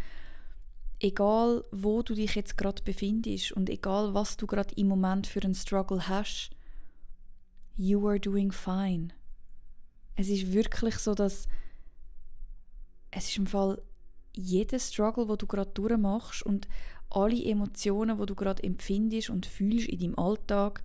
egal 0.98 1.64
wo 1.70 2.02
du 2.02 2.14
dich 2.14 2.34
jetzt 2.34 2.56
gerade 2.56 2.82
befindest 2.82 3.52
und 3.52 3.70
egal 3.70 4.12
was 4.12 4.36
du 4.36 4.48
gerade 4.48 4.74
im 4.74 4.88
Moment 4.88 5.28
für 5.28 5.42
einen 5.42 5.54
Struggle 5.54 6.08
hast, 6.08 6.50
you 7.76 8.08
are 8.08 8.18
doing 8.18 8.50
fine. 8.50 9.08
Es 10.16 10.28
ist 10.28 10.52
wirklich 10.52 10.96
so, 10.96 11.14
dass 11.14 11.46
es 13.12 13.28
ist 13.28 13.36
im 13.36 13.46
Fall 13.46 13.80
jeder 14.34 14.78
Struggle, 14.78 15.28
wo 15.28 15.36
du 15.36 15.46
gerade 15.46 15.70
durchmachst 15.70 16.42
und 16.42 16.66
alle 17.10 17.44
Emotionen, 17.44 18.18
wo 18.18 18.24
du 18.24 18.34
gerade 18.34 18.62
empfindest 18.62 19.30
und 19.30 19.46
fühlst 19.46 19.88
in 19.88 20.00
deinem 20.00 20.18
Alltag, 20.18 20.82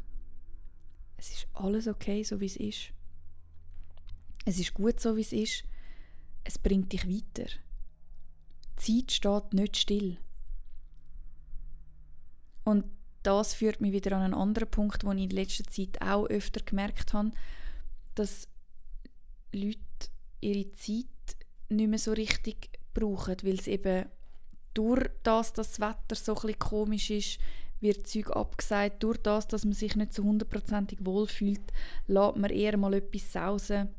es 1.16 1.32
ist 1.32 1.48
alles 1.54 1.88
okay, 1.88 2.24
so 2.24 2.40
wie 2.40 2.46
es 2.46 2.58
ist. 2.58 2.92
Es 4.46 4.60
ist 4.60 4.74
gut, 4.74 5.00
so 5.00 5.16
wie 5.16 5.22
es 5.22 5.32
ist. 5.32 5.64
Es 6.44 6.60
bringt 6.60 6.92
dich 6.94 7.08
weiter. 7.08 7.50
Die 8.86 9.06
Zeit 9.06 9.12
steht 9.12 9.54
nicht 9.54 9.78
still. 9.78 10.18
Und 12.64 12.86
das 13.24 13.54
führt 13.54 13.82
mich 13.82 13.94
wieder 13.94 14.16
an 14.16 14.22
einen 14.22 14.34
anderen 14.34 14.70
Punkt, 14.70 15.04
den 15.04 15.18
ich 15.18 15.24
in 15.26 15.30
letzter 15.30 15.64
Zeit 15.64 16.02
auch 16.02 16.28
öfter 16.28 16.62
gemerkt 16.64 17.14
habe, 17.14 17.32
dass 18.16 18.48
Leute 19.54 19.80
ihre 20.42 20.72
Zeit 20.74 21.08
nicht 21.70 21.90
mehr 21.90 22.00
so 22.00 22.12
richtig 22.14 22.70
brauchen, 22.94 23.38
weil 23.44 23.56
es 23.56 23.68
eben 23.68 24.06
durch 24.74 25.10
das, 25.24 25.54
dass 25.54 25.74
das 25.74 25.80
Wetter 25.80 26.16
so 26.16 26.36
ein 26.36 26.60
komisch 26.60 27.10
ist, 27.10 27.40
wird 27.80 28.08
Zeug 28.08 28.32
abgesagt. 28.32 29.04
Durch 29.04 29.18
das, 29.18 29.48
dass 29.48 29.66
man 29.66 29.74
sich 29.74 29.96
nicht 29.96 30.14
so 30.14 30.24
hundertprozentig 30.24 31.00
wohlfühlt, 31.04 31.72
lässt 32.08 32.38
man 32.38 32.52
eher 32.52 32.78
mal 32.78 32.94
etwas 32.94 33.32
sausen. 33.32 33.90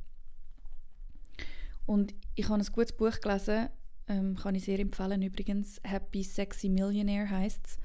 Und 1.87 2.15
ich 2.35 2.49
habe 2.49 2.61
ein 2.61 2.67
gutes 2.73 2.93
Buch 2.93 3.21
gelesen, 3.21 3.69
ähm, 4.09 4.37
kann 4.37 4.55
ich 4.55 4.65
sehr 4.65 4.79
empfehlen 4.79 5.23
übrigens. 5.23 5.81
Happy 5.85 6.23
Sexy 6.23 6.69
Millionaire 6.69 7.31
heißt 7.31 7.67
es. 7.67 7.79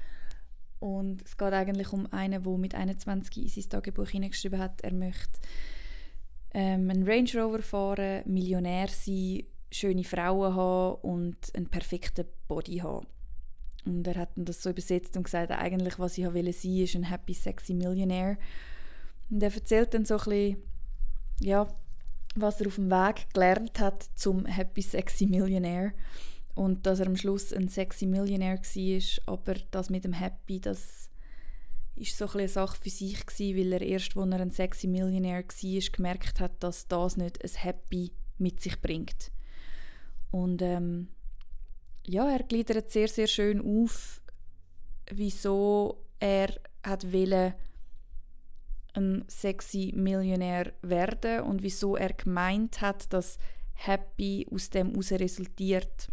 Und 0.78 1.22
es 1.22 1.36
geht 1.36 1.52
eigentlich 1.52 1.92
um 1.92 2.06
einen, 2.12 2.42
der 2.42 2.58
mit 2.58 2.74
21 2.74 3.42
in 3.42 3.48
sein 3.48 3.70
Tagebuch 3.70 4.08
hineingeschrieben 4.08 4.58
hat, 4.58 4.82
er 4.82 4.92
möchte 4.92 5.40
ähm, 6.52 6.90
einen 6.90 7.08
Range 7.08 7.30
Rover 7.34 7.62
fahren, 7.62 8.22
Millionär 8.26 8.88
sein 8.88 9.44
schöne 9.74 10.04
Frauen 10.04 10.54
haben 10.54 11.00
und 11.02 11.36
einen 11.54 11.68
perfekten 11.68 12.26
Body 12.48 12.78
haben. 12.78 13.06
Und 13.84 14.06
er 14.06 14.14
hat 14.14 14.30
das 14.36 14.62
so 14.62 14.70
übersetzt 14.70 15.16
und 15.16 15.24
gesagt, 15.24 15.50
eigentlich, 15.50 15.98
was 15.98 16.16
ich 16.16 16.24
wollte 16.24 16.52
sein, 16.52 16.78
ist 16.78 16.94
ein 16.94 17.04
happy, 17.04 17.34
sexy 17.34 17.74
Millionaire. 17.74 18.38
Und 19.30 19.42
er 19.42 19.52
erzählt 19.52 19.92
dann 19.92 20.04
so 20.04 20.14
ein 20.14 20.24
bisschen, 20.24 20.56
ja, 21.40 21.68
was 22.36 22.60
er 22.60 22.68
auf 22.68 22.76
dem 22.76 22.90
Weg 22.90 23.26
gelernt 23.32 23.80
hat 23.80 24.04
zum 24.14 24.46
happy, 24.46 24.80
sexy 24.80 25.26
Millionaire. 25.26 25.92
Und 26.54 26.86
dass 26.86 27.00
er 27.00 27.08
am 27.08 27.16
Schluss 27.16 27.52
ein 27.52 27.68
sexy 27.68 28.06
Millionaire 28.06 28.58
war, 28.58 29.34
aber 29.34 29.54
das 29.72 29.90
mit 29.90 30.04
dem 30.04 30.12
Happy, 30.12 30.60
das 30.60 31.10
ist 31.96 32.16
so 32.16 32.26
ein 32.26 32.38
eine 32.38 32.48
Sache 32.48 32.78
für 32.80 32.90
sich 32.90 33.26
gewesen, 33.26 33.56
weil 33.56 33.72
er 33.72 33.82
erst, 33.82 34.16
als 34.16 34.30
er 34.30 34.40
ein 34.40 34.50
sexy 34.50 34.86
Millionaire 34.86 35.44
war, 35.44 35.90
gemerkt 35.92 36.40
hat, 36.40 36.62
dass 36.62 36.86
das 36.86 37.16
nicht 37.16 37.42
ein 37.42 37.50
Happy 37.60 38.12
mit 38.38 38.60
sich 38.60 38.80
bringt. 38.80 39.32
Und 40.34 40.62
ähm, 40.62 41.06
ja, 42.08 42.28
er 42.28 42.42
gliedert 42.42 42.90
sehr, 42.90 43.06
sehr 43.06 43.28
schön 43.28 43.60
auf, 43.60 44.20
wieso 45.08 46.04
er 46.18 46.52
hat 46.82 47.12
wollen, 47.12 47.54
ein 48.94 49.24
sexy 49.28 49.92
Millionär 49.94 50.72
werden 50.82 51.42
und 51.42 51.62
wieso 51.62 51.94
er 51.94 52.14
gemeint 52.14 52.80
hat, 52.80 53.12
dass 53.12 53.38
Happy 53.74 54.44
aus 54.50 54.70
dem 54.70 54.88
heraus 54.90 55.12
resultiert. 55.12 56.08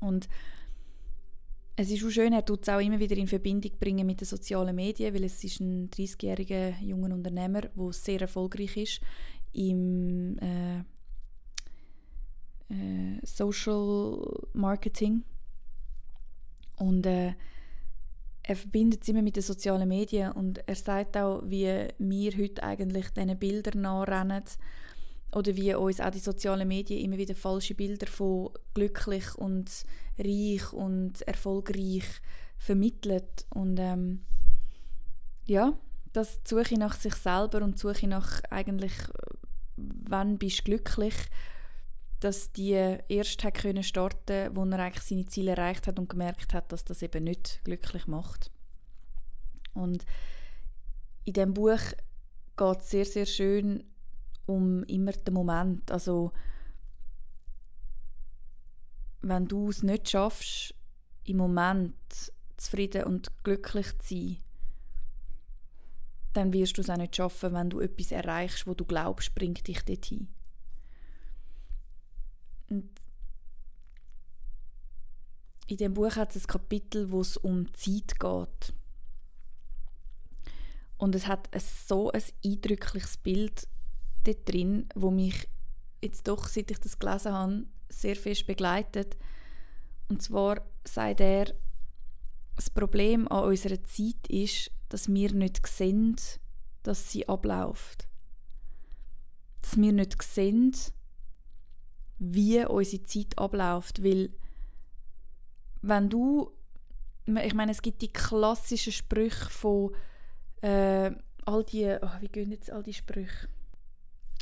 Und 0.00 0.26
es 1.76 1.90
ist 1.90 2.06
auch 2.06 2.10
schön, 2.10 2.32
er 2.32 2.44
tut 2.44 2.62
es 2.62 2.70
auch 2.70 2.80
immer 2.80 2.98
wieder 2.98 3.18
in 3.18 3.28
Verbindung 3.28 3.72
bringen 3.78 4.06
mit 4.06 4.22
den 4.22 4.26
sozialen 4.26 4.76
Medien, 4.76 5.12
weil 5.14 5.24
es 5.24 5.44
ist 5.44 5.60
ein 5.60 5.90
30-jähriger 5.90 6.80
junger 6.80 7.14
Unternehmer, 7.14 7.60
der 7.60 7.92
sehr 7.92 8.22
erfolgreich 8.22 8.78
ist 8.78 9.00
im 9.52 10.38
äh, 10.38 10.84
äh, 12.70 13.24
Social 13.24 14.46
Marketing. 14.52 15.24
Und 16.76 17.06
äh, 17.06 17.34
er 18.42 18.56
verbindet 18.56 19.02
es 19.02 19.08
immer 19.08 19.22
mit 19.22 19.36
den 19.36 19.42
sozialen 19.42 19.88
Medien 19.88 20.32
und 20.32 20.66
er 20.68 20.74
sagt 20.74 21.16
auch, 21.16 21.42
wie 21.46 21.88
wir 21.98 22.36
heute 22.36 22.62
eigentlich 22.62 23.08
diesen 23.10 23.38
Bildern 23.38 23.80
nachrennen 23.80 24.44
oder 25.34 25.56
wie 25.56 25.74
uns 25.74 26.00
auch 26.00 26.10
die 26.10 26.18
sozialen 26.18 26.68
Medien 26.68 27.02
immer 27.02 27.16
wieder 27.16 27.34
falsche 27.34 27.74
Bilder 27.74 28.06
von 28.06 28.50
glücklich 28.74 29.34
und 29.36 29.70
reich 30.18 30.72
und 30.74 31.22
erfolgreich 31.22 32.04
vermittelt 32.58 33.46
und 33.54 33.78
ähm, 33.80 34.24
ja, 35.46 35.78
das 36.12 36.40
Suche 36.46 36.78
nach 36.78 36.94
sich 36.94 37.14
selber 37.14 37.62
und 37.62 37.78
Suche 37.78 38.06
nach 38.06 38.42
eigentlich, 38.50 38.92
wann 39.76 40.38
bist 40.38 40.60
du 40.60 40.64
glücklich, 40.64 41.14
dass 42.24 42.52
die 42.52 42.72
erst 43.08 43.44
hat 43.44 43.54
können 43.54 43.82
starten, 43.82 44.56
wo 44.56 44.64
er 44.64 44.78
eigentlich 44.78 45.04
seine 45.04 45.26
Ziele 45.26 45.50
erreicht 45.50 45.86
hat 45.86 45.98
und 45.98 46.08
gemerkt 46.08 46.54
hat, 46.54 46.72
dass 46.72 46.82
das 46.82 47.02
eben 47.02 47.24
nicht 47.24 47.60
glücklich 47.64 48.06
macht. 48.06 48.50
Und 49.74 50.06
in 51.26 51.34
dem 51.34 51.52
Buch 51.52 51.80
geht 52.56 52.80
es 52.80 52.90
sehr 52.90 53.04
sehr 53.04 53.26
schön 53.26 53.84
um 54.46 54.84
immer 54.84 55.12
den 55.12 55.34
Moment. 55.34 55.90
Also 55.90 56.32
wenn 59.20 59.46
du 59.46 59.68
es 59.68 59.82
nicht 59.82 60.08
schaffst, 60.08 60.74
im 61.24 61.36
Moment 61.36 61.94
zufrieden 62.56 63.04
und 63.04 63.32
glücklich 63.44 63.98
zu 63.98 64.14
sein, 64.14 64.36
dann 66.32 66.54
wirst 66.54 66.78
du 66.78 66.80
es 66.80 66.88
auch 66.88 66.96
nicht 66.96 67.16
schaffen, 67.16 67.52
wenn 67.52 67.68
du 67.68 67.80
etwas 67.80 68.12
erreichst, 68.12 68.66
wo 68.66 68.72
du 68.72 68.84
glaubst, 68.84 69.34
bringt 69.34 69.66
dich 69.66 69.82
dorthin. 69.82 70.28
Und 72.68 72.88
in 75.66 75.76
dem 75.76 75.94
Buch 75.94 76.16
hat 76.16 76.34
es 76.34 76.44
ein 76.44 76.46
Kapitel, 76.46 77.10
wo 77.10 77.20
es 77.20 77.36
um 77.36 77.72
Zeit 77.74 78.18
geht. 78.18 78.74
Und 80.96 81.14
es 81.14 81.26
hat 81.26 81.52
ein, 81.54 81.60
so 81.60 82.10
ein 82.10 82.22
eindrückliches 82.44 83.16
Bild 83.16 83.66
dort 84.24 84.48
drin, 84.48 84.88
wo 84.94 85.10
mich 85.10 85.48
jetzt 86.02 86.28
doch, 86.28 86.48
seit 86.48 86.70
ich 86.70 86.78
das 86.78 86.98
gelesen 86.98 87.32
habe, 87.32 87.66
sehr 87.88 88.16
fest 88.16 88.46
begleitet. 88.46 89.16
Und 90.08 90.22
zwar 90.22 90.60
sagt 90.84 91.20
er, 91.20 91.54
das 92.56 92.70
Problem 92.70 93.26
an 93.28 93.44
unserer 93.44 93.82
Zeit 93.84 94.26
ist, 94.28 94.70
dass 94.88 95.08
wir 95.08 95.32
nicht 95.32 95.66
sehen, 95.66 96.16
dass 96.82 97.10
sie 97.10 97.28
abläuft. 97.28 98.06
Dass 99.60 99.76
wir 99.76 99.92
nicht 99.92 100.22
sehen, 100.22 100.74
wie 102.18 102.64
unsere 102.64 103.04
Zeit 103.04 103.38
abläuft. 103.38 104.02
Weil, 104.02 104.30
wenn 105.82 106.08
du, 106.08 106.50
ich 107.26 107.54
meine, 107.54 107.72
es 107.72 107.82
gibt 107.82 108.02
die 108.02 108.12
klassischen 108.12 108.92
Sprüche 108.92 109.50
von 109.50 109.94
äh, 110.62 111.10
all 111.44 111.64
die, 111.64 111.96
oh, 112.00 112.20
wie 112.20 112.28
gehen 112.28 112.52
jetzt 112.52 112.70
all 112.70 112.82
die 112.82 112.94
Sprüche? 112.94 113.48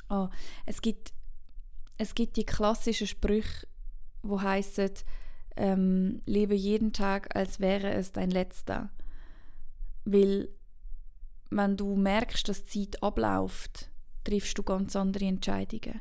Ah, 0.09 0.31
es 0.67 0.83
gibt, 0.83 1.13
es 1.99 2.15
gibt 2.15 2.37
die 2.37 2.45
klassischen 2.45 3.07
Sprüche, 3.07 3.67
wo 4.23 4.41
heißen, 4.41 4.91
ähm, 5.57 6.21
lebe 6.27 6.55
jeden 6.55 6.93
Tag, 6.93 7.35
als 7.37 7.61
wäre 7.61 7.93
es 7.93 8.13
dein 8.13 8.31
letzter. 8.31 8.91
Weil, 10.05 10.49
wenn 11.51 11.77
du 11.77 11.97
merkst, 11.97 12.49
dass 12.49 12.65
die 12.65 12.91
Zeit 12.91 13.03
abläuft, 13.03 13.91
triffst 14.25 14.57
du 14.57 14.63
ganz 14.63 14.97
andere 14.97 15.27
Entscheidungen. 15.27 16.01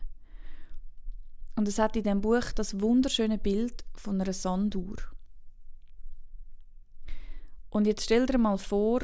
Und 1.56 1.68
es 1.68 1.80
hat 1.80 1.96
in 1.96 2.04
dem 2.04 2.22
Buch 2.22 2.52
das 2.56 2.80
wunderschöne 2.80 3.38
Bild 3.38 3.84
von 3.94 4.20
einer 4.22 4.34
Sanduhr. 4.34 4.98
Und 7.70 7.88
jetzt 7.88 8.04
stell 8.04 8.26
dir 8.26 8.38
mal 8.38 8.58
vor, 8.58 9.02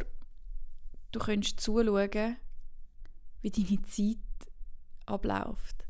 du 1.12 1.19
könntest 1.19 1.60
zuschauen, 1.60 2.38
wie 3.41 3.51
deine 3.51 3.81
Zeit 3.83 4.17
abläuft. 5.05 5.86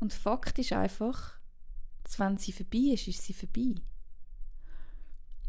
Und 0.00 0.12
Fakt 0.12 0.58
ist 0.58 0.72
einfach, 0.72 1.38
wenn 2.16 2.36
sie 2.36 2.52
vorbei 2.52 2.92
ist, 2.94 3.08
ist 3.08 3.22
sie 3.22 3.34
vorbei. 3.34 3.74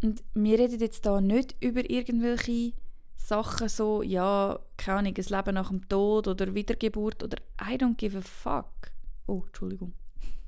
Und 0.01 0.23
wir 0.34 0.60
reden 0.60 0.79
jetzt 0.79 1.06
da 1.06 1.21
nicht 1.21 1.56
über 1.62 1.89
irgendwelche 1.89 2.73
Sachen 3.15 3.69
so, 3.69 4.03
ja, 4.03 4.60
keine 4.75 4.99
Ahnung, 4.99 5.13
ein 5.17 5.23
Leben 5.23 5.56
nach 5.56 5.69
dem 5.69 5.88
Tod 5.88 6.27
oder 6.27 6.53
Wiedergeburt 6.53 7.23
oder 7.23 7.38
I 7.62 7.75
don't 7.75 7.95
give 7.95 8.17
a 8.17 8.21
fuck. 8.21 8.92
Oh, 9.26 9.44
Entschuldigung. 9.46 9.94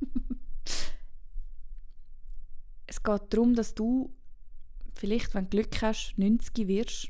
es 2.88 3.02
geht 3.02 3.22
darum, 3.34 3.56
dass 3.56 3.74
du 3.74 4.14
vielleicht, 4.94 5.34
wenn 5.34 5.46
du 5.46 5.50
Glück 5.50 5.82
hast, 5.82 6.14
90 6.18 6.68
wirst. 6.68 7.10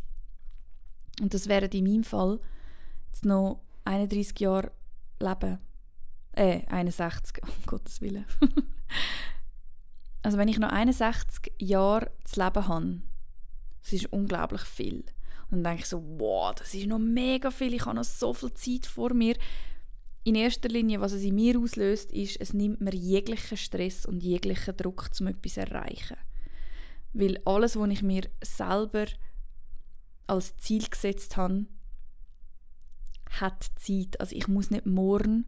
Und 1.21 1.33
das 1.33 1.47
wäre 1.47 1.65
in 1.67 1.85
meinem 1.85 2.03
Fall 2.03 2.39
jetzt 3.07 3.25
noch 3.25 3.61
31 3.85 4.39
Jahre 4.39 4.71
leben. 5.19 5.59
Äh, 6.33 6.65
61, 6.67 7.41
um 7.43 7.49
Gottes 7.65 8.01
Willen. 8.01 8.25
also 10.21 10.37
wenn 10.37 10.49
ich 10.49 10.59
noch 10.59 10.69
61 10.69 11.53
Jahre 11.59 12.11
zu 12.25 12.43
leben 12.43 12.67
habe, 12.67 13.01
das 13.81 13.93
ist 13.93 14.11
unglaublich 14.11 14.61
viel. 14.61 15.05
Und 15.49 15.63
dann 15.63 15.63
denke 15.63 15.81
ich 15.81 15.85
so, 15.87 16.03
wow, 16.17 16.53
das 16.55 16.73
ist 16.73 16.87
noch 16.87 16.99
mega 16.99 17.51
viel, 17.51 17.73
ich 17.73 17.85
habe 17.85 17.95
noch 17.95 18.03
so 18.03 18.33
viel 18.33 18.53
Zeit 18.53 18.85
vor 18.85 19.13
mir. 19.13 19.37
In 20.25 20.33
erster 20.33 20.69
Linie, 20.69 20.99
was 21.01 21.11
es 21.11 21.21
in 21.21 21.35
mir 21.35 21.59
auslöst, 21.59 22.11
ist, 22.11 22.41
es 22.41 22.51
nimmt 22.51 22.81
mir 22.81 22.95
jeglichen 22.95 23.57
Stress 23.57 24.07
und 24.07 24.23
jeglichen 24.23 24.75
Druck, 24.75 25.11
um 25.19 25.27
etwas 25.27 25.53
zu 25.53 25.59
erreichen. 25.59 26.17
Weil 27.13 27.39
alles, 27.45 27.77
was 27.77 27.89
ich 27.91 28.01
mir 28.01 28.23
selber 28.43 29.05
als 30.25 30.57
Ziel 30.57 30.83
gesetzt 30.89 31.37
habe, 31.37 31.67
hat 33.39 33.67
Zeit. 33.75 34.19
Also 34.19 34.35
ich 34.35 34.47
muss 34.47 34.71
nicht 34.71 34.87
morgen 34.87 35.45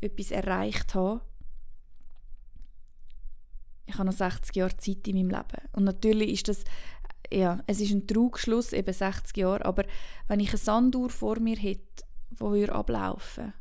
etwas 0.00 0.30
erreicht 0.30 0.94
haben. 0.94 1.22
Ich 3.86 3.94
habe 3.94 4.04
noch 4.04 4.16
60 4.16 4.54
Jahre 4.54 4.76
Zeit 4.76 5.08
in 5.08 5.16
meinem 5.16 5.30
Leben. 5.30 5.68
Und 5.72 5.82
natürlich 5.82 6.30
ist 6.30 6.46
das, 6.46 6.62
ja, 7.32 7.60
es 7.66 7.80
ist 7.80 7.90
ein 7.90 8.06
Trugschluss, 8.06 8.72
eben 8.72 8.94
60 8.94 9.36
Jahre, 9.36 9.64
aber 9.64 9.84
wenn 10.28 10.38
ich 10.38 10.50
eine 10.50 10.58
Sanduhr 10.58 11.10
vor 11.10 11.40
mir 11.40 11.56
hätte, 11.56 12.04
würde 12.30 12.72
ablaufen, 12.72 13.52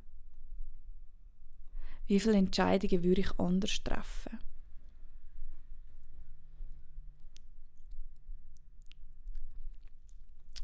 wie 2.07 2.19
viele 2.19 2.37
Entscheidungen 2.37 3.03
würde 3.03 3.21
ich 3.21 3.39
anders 3.39 3.83
treffen? 3.83 4.39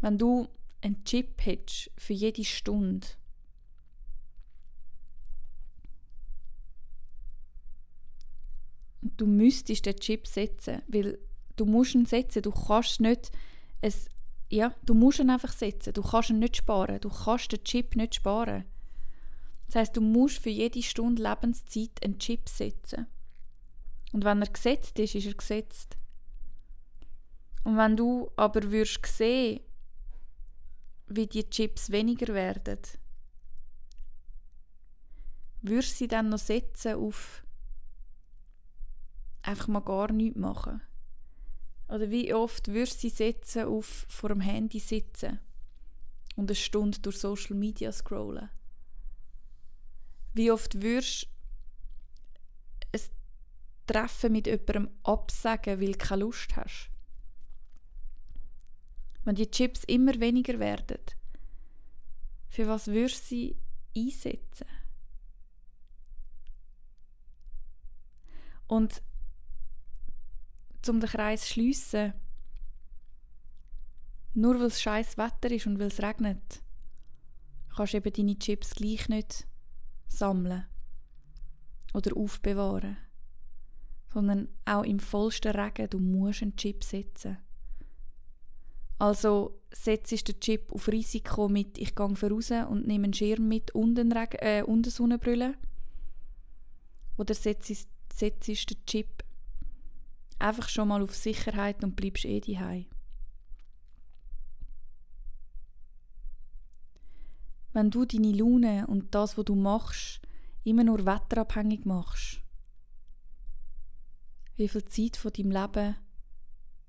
Wenn 0.01 0.17
du 0.17 0.47
einen 0.81 1.03
Chip 1.03 1.45
hättest 1.45 1.91
für 1.97 2.13
jede 2.13 2.43
Stunde, 2.45 3.07
und 9.01 9.19
du 9.19 9.27
müsstest 9.27 9.85
den 9.85 9.95
Chip 9.97 10.27
setzen, 10.27 10.81
weil 10.87 11.19
du 11.55 11.65
musst 11.65 11.95
ihn 11.95 12.05
setzen, 12.05 12.41
du 12.41 12.51
kannst 12.51 12.99
nicht 12.99 13.31
es, 13.81 14.07
ja, 14.49 14.73
du 14.85 14.93
musst 14.93 15.19
ihn 15.19 15.29
einfach 15.29 15.53
setzen, 15.53 15.93
du 15.93 16.01
kannst 16.01 16.29
ihn 16.29 16.39
nicht 16.39 16.57
sparen, 16.57 16.99
du 16.99 17.09
kannst 17.09 17.51
den 17.51 17.63
Chip 17.63 17.95
nicht 17.95 18.15
sparen. 18.15 18.65
Das 19.69 19.75
heißt, 19.75 19.97
du 19.97 20.01
musst 20.01 20.39
für 20.39 20.49
jede 20.49 20.81
Stunde 20.81 21.21
Lebenszeit 21.21 22.03
einen 22.03 22.17
Chip 22.17 22.49
setzen. 22.49 23.05
Und 24.11 24.25
wenn 24.25 24.41
er 24.41 24.49
gesetzt 24.49 24.97
ist, 24.97 25.13
ist 25.13 25.27
er 25.27 25.35
gesetzt. 25.35 25.95
Und 27.63 27.77
wenn 27.77 27.95
du 27.95 28.31
aber 28.35 28.63
würdest 28.71 29.05
sehen, 29.05 29.59
wie 31.05 31.27
die 31.27 31.47
Chips 31.47 31.91
weniger 31.91 32.33
werden, 32.33 32.79
würdest 35.61 35.91
du 35.91 35.95
sie 35.97 36.07
dann 36.07 36.29
noch 36.29 36.39
setzen 36.39 36.95
auf 36.95 37.43
einfach 39.43 39.67
mal 39.67 39.81
gar 39.81 40.11
nichts 40.11 40.39
machen? 40.39 40.81
Oder 41.89 42.09
wie 42.09 42.33
oft 42.33 42.69
würdest 42.69 43.03
du 43.03 43.09
sie 43.09 43.15
setzen 43.15 43.65
auf 43.65 44.07
vor 44.09 44.29
dem 44.29 44.41
Handy 44.41 44.79
sitzen 44.79 45.39
und 46.35 46.49
eine 46.49 46.55
Stunde 46.55 46.97
durch 47.01 47.19
Social 47.19 47.55
Media 47.55 47.91
scrollen? 47.91 48.49
Wie 50.33 50.51
oft 50.51 50.81
würdest 50.81 51.27
du 52.91 52.99
ein 52.99 53.01
Treffen 53.87 54.31
mit 54.31 54.47
jemandem 54.47 54.89
absagen, 55.03 55.79
weil 55.79 55.91
du 55.93 55.97
keine 55.97 56.21
Lust 56.21 56.55
hast? 56.55 56.91
wenn 59.29 59.35
die 59.35 59.51
Chips 59.51 59.83
immer 59.83 60.19
weniger 60.19 60.59
werden, 60.59 61.01
für 62.47 62.67
was 62.67 62.87
würdest 62.87 63.25
du 63.25 63.27
sie 63.27 63.57
einsetzen? 63.95 64.65
Und 68.65 69.03
um 70.87 70.99
den 70.99 71.09
Kreis 71.09 71.41
zu 71.41 71.53
schliessen, 71.53 72.13
nur 74.33 74.59
weil 74.59 74.67
es 74.67 74.81
scheiß 74.81 75.17
Wetter 75.17 75.51
ist 75.51 75.67
und 75.67 75.79
weil 75.79 75.87
es 75.87 76.01
regnet, 76.01 76.63
kannst 77.75 77.93
du 77.93 77.97
eben 77.97 78.13
deine 78.13 78.39
Chips 78.39 78.75
gleich 78.75 79.09
nicht 79.09 79.47
sammeln 80.09 80.65
oder 81.93 82.15
aufbewahren, 82.17 82.97
sondern 84.13 84.49
auch 84.65 84.83
im 84.83 84.99
vollsten 84.99 85.51
Regen, 85.55 85.89
du 85.89 85.99
musst 85.99 86.41
einen 86.41 86.55
Chip 86.55 86.83
setzen. 86.83 87.37
Also 88.97 89.61
setzt 89.71 90.27
den 90.27 90.39
Chip 90.41 90.73
auf 90.73 90.89
Risiko 90.89 91.47
mit 91.47 91.77
«Ich 91.77 91.95
gehe 91.95 92.15
voraus 92.15 92.51
und 92.51 92.85
nehme 92.85 93.05
einen 93.05 93.13
Schirm 93.13 93.47
mit 93.47 93.71
und 93.71 93.97
eine, 93.97 94.41
äh, 94.41 94.63
und 94.63 94.85
Sonnenbrille». 94.91 95.55
Oder 97.17 97.33
setzt, 97.33 97.87
setzt 98.13 98.47
den 98.47 98.85
Chip 98.85 99.23
einfach 100.37 100.67
schon 100.69 100.87
mal 100.87 101.01
auf 101.01 101.15
Sicherheit 101.15 101.83
und 101.83 101.95
bleibst 101.95 102.25
eh 102.25 102.39
daheim. 102.41 102.85
Wenn 107.73 107.91
du 107.91 108.05
deine 108.05 108.31
Laune 108.31 108.87
und 108.87 109.13
das, 109.13 109.37
was 109.37 109.45
du 109.45 109.55
machst, 109.55 110.21
immer 110.63 110.83
nur 110.83 111.05
wetterabhängig 111.05 111.85
machst, 111.85 112.41
wie 114.55 114.67
viel 114.67 114.85
Zeit 114.85 115.17
von 115.17 115.31
deinem 115.31 115.51
Leben 115.51 115.95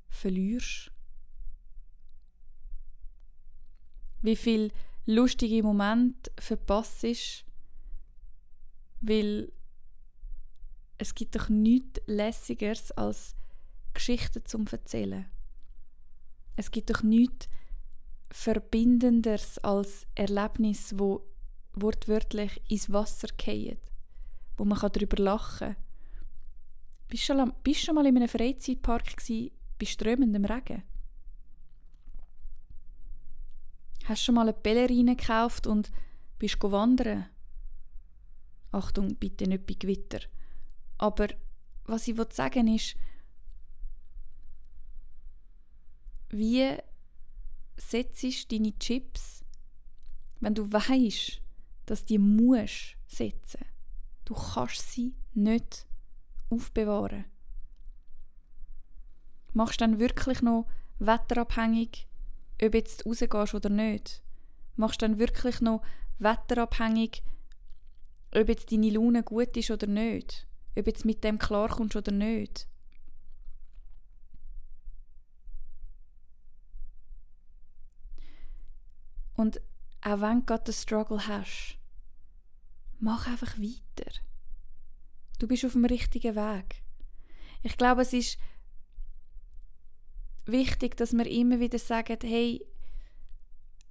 verlierst, 0.09 0.91
wie 4.23 4.37
viel 4.37 4.73
lustige 5.07 5.63
Momente 5.63 6.31
verpasst 6.39 7.45
weil 9.01 9.53
es 10.99 11.15
gibt 11.15 11.35
doch 11.35 11.49
nichts 11.49 12.01
lässigeres 12.07 12.93
als 12.93 13.35
Geschichten 13.95 14.45
zum 14.45 14.67
erzählen. 14.67 15.31
Es 16.57 16.71
gibt 16.71 16.91
doch 16.91 17.03
nichts 17.03 17.49
verbindenderes 18.31 19.59
als 19.59 20.07
Erlebnis, 20.15 20.99
wo 20.99 21.27
wortwörtlich 21.75 22.61
ins 22.69 22.93
Wasser 22.93 23.29
fallen, 23.43 23.79
wo 24.57 24.65
man 24.65 24.79
darüber 24.79 25.23
lachen 25.23 25.75
kann. 25.75 25.77
Bist 27.09 27.29
du 27.29 27.35
schon, 27.35 27.53
bist 27.65 27.81
schon 27.81 27.95
mal 27.97 28.07
in 28.07 28.17
einem 28.17 28.29
Freizeitpark 28.29 29.17
gsi 29.17 29.53
bei 29.79 29.87
strömendem 29.87 30.45
Regen? 30.45 30.85
Hast 34.05 34.23
du 34.23 34.25
schon 34.27 34.35
mal 34.37 34.43
eine 34.43 34.53
Pellerine 34.53 35.17
gekauft 35.17 35.67
und 35.67 35.91
bist 36.39 36.63
wandern? 36.63 37.27
Achtung, 38.73 39.17
bitte 39.17 39.49
nicht 39.49 39.67
bei 39.67 39.75
Gewitter. 39.75 40.21
Aber 40.99 41.29
was 41.85 42.07
ich 42.07 42.17
sagen 42.33 42.67
will, 42.67 42.77
ist, 42.77 42.95
wie 46.31 46.77
setzt 47.81 48.53
deine 48.53 48.79
Chips, 48.79 49.45
wenn 50.41 50.55
du 50.55 50.71
weißt, 50.71 51.41
dass 51.87 52.05
die 52.05 52.19
musst 52.19 52.97
setzen. 53.07 53.65
Du 54.25 54.35
kannst 54.35 54.93
sie 54.93 55.15
nicht 55.35 55.87
aufbewahren. 56.51 57.25
Machst 59.53 59.81
du 59.81 59.85
dann 59.85 59.99
wirklich 59.99 60.43
noch 60.43 60.67
wetterabhängig, 60.99 62.07
ob 62.63 62.75
jetzt 62.75 63.05
rausgehst 63.07 63.55
oder 63.55 63.71
nicht? 63.71 64.23
Machst 64.77 65.03
du 65.03 65.07
dann 65.09 65.19
wirklich 65.19 65.61
noch 65.61 65.83
wetterabhängig, 66.19 67.23
ob 68.33 68.49
jetzt 68.49 68.71
deine 68.71 68.91
Laune 68.91 69.25
gut 69.25 69.57
ist 69.57 69.71
oder 69.71 69.87
nicht? 69.89 70.47
Ob 70.77 70.87
jetzt 70.87 71.05
mit 71.05 71.25
dem 71.25 71.39
klarkommst 71.39 71.97
oder 71.97 72.13
nicht? 72.13 72.69
Und 79.41 79.59
auch 80.03 80.21
wenn 80.21 80.41
du 80.41 80.45
gerade 80.45 80.65
den 80.65 80.75
Struggle 80.75 81.27
hast, 81.27 81.79
mach 82.99 83.27
einfach 83.27 83.57
weiter. 83.57 84.13
Du 85.39 85.49
bist 85.49 85.65
auf 85.65 85.73
dem 85.73 85.87
richtigen 85.87 86.37
Weg. 86.37 86.83
Ich 87.63 87.79
glaube, 87.79 88.03
es 88.03 88.13
ist 88.13 88.39
wichtig, 90.45 90.95
dass 90.99 91.15
wir 91.15 91.25
immer 91.25 91.59
wieder 91.59 91.79
sagen, 91.79 92.19
hey, 92.23 92.67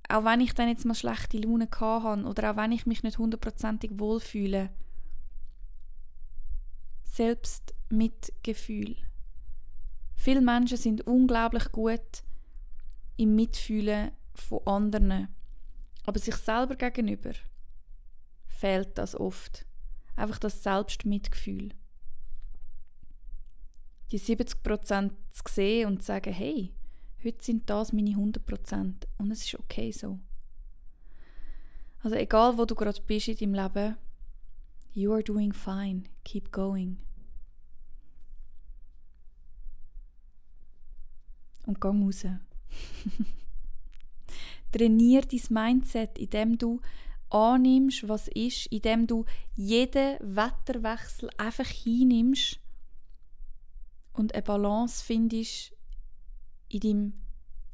auch 0.07 0.23
wenn 0.23 0.41
ich 0.41 0.53
dann 0.53 0.69
jetzt 0.69 0.85
mal 0.85 0.93
schlechte 0.93 1.39
Laune 1.39 1.67
habe 1.79 2.25
oder 2.25 2.51
auch 2.51 2.57
wenn 2.57 2.71
ich 2.71 2.85
mich 2.85 3.01
nicht 3.01 3.17
hundertprozentig 3.17 3.93
wohlfühle, 3.95 4.69
selbst 7.05 7.73
mit 7.89 8.33
Gefühl. 8.43 8.95
Viele 10.15 10.41
Menschen 10.41 10.77
sind 10.77 11.07
unglaublich 11.07 11.71
gut 11.71 12.21
im 13.17 13.35
Mitfühlen 13.35 14.11
von 14.35 14.67
anderen. 14.67 15.29
Aber 16.09 16.17
sich 16.17 16.37
selber 16.37 16.75
gegenüber 16.75 17.33
fehlt 18.47 18.97
das 18.97 19.13
oft. 19.13 19.67
Einfach 20.15 20.39
das 20.39 20.63
Selbstmitgefühl. 20.63 21.69
Die 24.09 24.19
70% 24.19 25.11
zu 25.29 25.43
sehen 25.47 25.87
und 25.87 25.99
zu 25.99 26.07
sagen, 26.07 26.33
hey, 26.33 26.73
heute 27.23 27.43
sind 27.43 27.69
das 27.69 27.93
meine 27.93 28.09
100% 28.09 29.05
und 29.19 29.29
es 29.29 29.45
ist 29.45 29.59
okay 29.59 29.91
so. 29.91 30.19
Also 32.01 32.15
egal, 32.15 32.57
wo 32.57 32.65
du 32.65 32.73
gerade 32.73 32.99
bist 33.03 33.27
in 33.27 33.37
deinem 33.37 33.53
Leben, 33.53 33.97
you 34.93 35.13
are 35.13 35.21
doing 35.21 35.53
fine, 35.53 36.05
keep 36.23 36.51
going. 36.51 36.97
Und 41.67 41.79
gang 41.79 42.03
raus. 42.03 42.25
Trainier 44.71 45.21
dein 45.21 45.41
Mindset, 45.49 46.17
indem 46.17 46.57
du 46.57 46.81
annimmst, 47.29 48.07
was 48.07 48.27
ist, 48.29 48.67
indem 48.67 49.07
du 49.07 49.25
jeden 49.55 50.17
Wetterwechsel 50.19 51.29
einfach 51.37 51.67
hinnimmst 51.67 52.59
und 54.13 54.33
eine 54.33 54.43
Balance 54.43 55.03
findest 55.03 55.73
in 56.69 56.79
deinem 56.79 57.13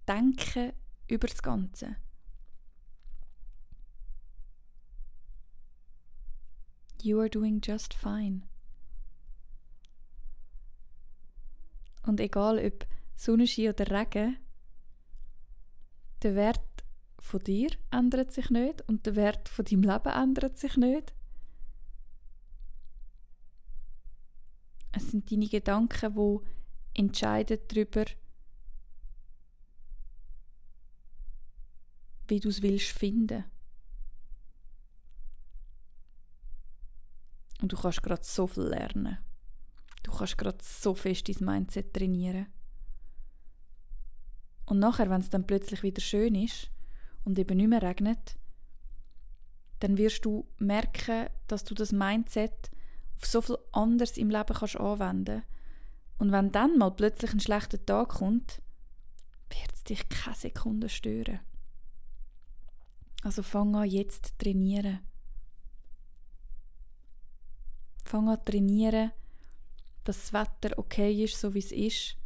Denken 0.08 0.74
über 1.08 1.28
das 1.28 1.42
Ganze. 1.42 1.96
You 7.02 7.20
are 7.20 7.30
doing 7.30 7.62
just 7.64 7.94
fine. 7.94 8.42
Und 12.04 12.20
egal 12.20 12.58
ob 12.60 12.88
Sonnenschein 13.16 13.70
oder 13.70 13.90
Regen, 13.90 14.38
der 16.24 16.36
Wert 16.36 16.75
von 17.26 17.44
dir 17.44 17.72
ändert 17.90 18.32
sich 18.32 18.52
nicht 18.52 18.88
und 18.88 19.08
der 19.08 19.16
Wert 19.16 19.50
von 19.50 19.66
deinem 19.66 19.82
Leben 19.82 20.14
ändert 20.14 20.60
sich 20.60 20.78
nicht. 20.78 21.12
Es 24.92 25.10
sind 25.10 25.32
deine 25.32 25.48
Gedanken, 25.48 26.14
die 26.14 27.00
entscheiden 27.00 27.58
darüber, 27.68 28.06
wie 32.28 32.40
du 32.40 32.50
es 32.50 32.62
willst 32.62 32.90
finden. 32.92 33.44
Und 37.60 37.72
du 37.72 37.76
kannst 37.76 38.04
gerade 38.04 38.24
so 38.24 38.46
viel 38.46 38.66
lernen. 38.66 39.18
Du 40.04 40.12
kannst 40.12 40.38
gerade 40.38 40.60
so 40.62 40.94
fest 40.94 41.28
dein 41.28 41.44
Mindset 41.44 41.92
trainieren. 41.92 42.54
Und 44.68 44.78
nachher, 44.78 45.10
wenn 45.10 45.22
es 45.22 45.30
dann 45.32 45.48
plötzlich 45.48 45.82
wieder 45.82 46.02
schön 46.02 46.36
ist, 46.36 46.70
und 47.26 47.38
eben 47.38 47.58
nicht 47.58 47.68
mehr 47.68 47.82
regnet, 47.82 48.38
dann 49.80 49.98
wirst 49.98 50.24
du 50.24 50.48
merken, 50.58 51.28
dass 51.48 51.64
du 51.64 51.74
das 51.74 51.92
Mindset 51.92 52.72
auf 53.18 53.26
so 53.26 53.42
viel 53.42 53.58
anderes 53.72 54.18
im 54.18 54.30
Leben 54.30 54.56
kannst 54.56 54.78
anwenden 54.78 55.44
Und 56.18 56.32
wenn 56.32 56.52
dann 56.52 56.78
mal 56.78 56.92
plötzlich 56.92 57.34
ein 57.34 57.40
schlechter 57.40 57.84
Tag 57.86 58.10
kommt, 58.10 58.62
wird 59.50 59.74
es 59.74 59.84
dich 59.84 60.08
keine 60.10 60.36
Sekunde 60.36 60.90
stören. 60.90 61.40
Also 63.24 63.44
fang 63.44 63.76
an 63.76 63.90
jetzt 63.90 64.26
zu 64.26 64.38
trainieren. 64.38 65.00
Fang 68.06 68.30
an 68.30 68.38
zu 68.38 68.52
trainieren, 68.52 69.12
dass 70.04 70.30
das 70.30 70.34
Wetter 70.34 70.78
okay 70.78 71.24
ist, 71.24 71.40
so 71.40 71.54
wie 71.54 71.60
es 71.60 71.72
ist, 71.72 72.18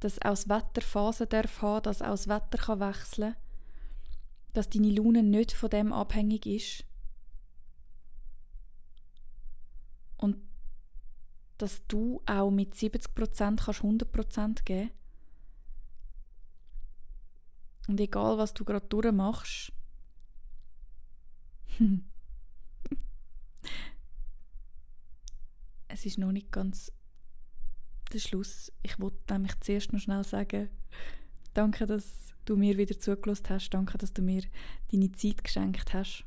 dass 0.00 0.18
auch 0.22 0.30
das 0.30 0.48
Wetter 0.48 0.80
Phasen 0.80 1.28
darf 1.28 1.60
haben, 1.60 1.82
dass 1.82 2.02
auch 2.02 2.10
das 2.10 2.28
Wetter 2.28 2.58
kann 2.58 2.80
wechseln 2.80 3.34
kann 3.34 3.47
dass 4.52 4.70
deine 4.70 4.90
Laune 4.90 5.22
nicht 5.22 5.52
von 5.52 5.70
dem 5.70 5.92
abhängig 5.92 6.46
ist. 6.46 6.84
Und 10.16 10.36
dass 11.58 11.86
du 11.86 12.22
auch 12.26 12.50
mit 12.50 12.74
70% 12.74 13.56
kannst 13.56 13.80
100% 13.80 14.64
geben 14.64 14.90
Und 17.88 18.00
egal, 18.00 18.38
was 18.38 18.54
du 18.54 18.64
gerade 18.64 18.86
durchmachst, 18.86 19.72
es 25.88 26.04
ist 26.04 26.18
noch 26.18 26.32
nicht 26.32 26.52
ganz 26.52 26.92
der 28.12 28.18
Schluss. 28.18 28.70
Ich 28.82 29.00
wollte 29.00 29.32
nämlich 29.32 29.58
zuerst 29.60 29.92
noch 29.92 30.00
schnell 30.00 30.24
sagen, 30.24 30.68
danke, 31.54 31.86
dass 31.86 32.34
du 32.48 32.56
mir 32.56 32.78
wieder 32.78 32.98
zugelassen 32.98 33.48
hast. 33.50 33.70
Danke, 33.70 33.98
dass 33.98 34.12
du 34.12 34.22
mir 34.22 34.42
deine 34.90 35.12
Zeit 35.12 35.44
geschenkt 35.44 35.92
hast. 35.92 36.24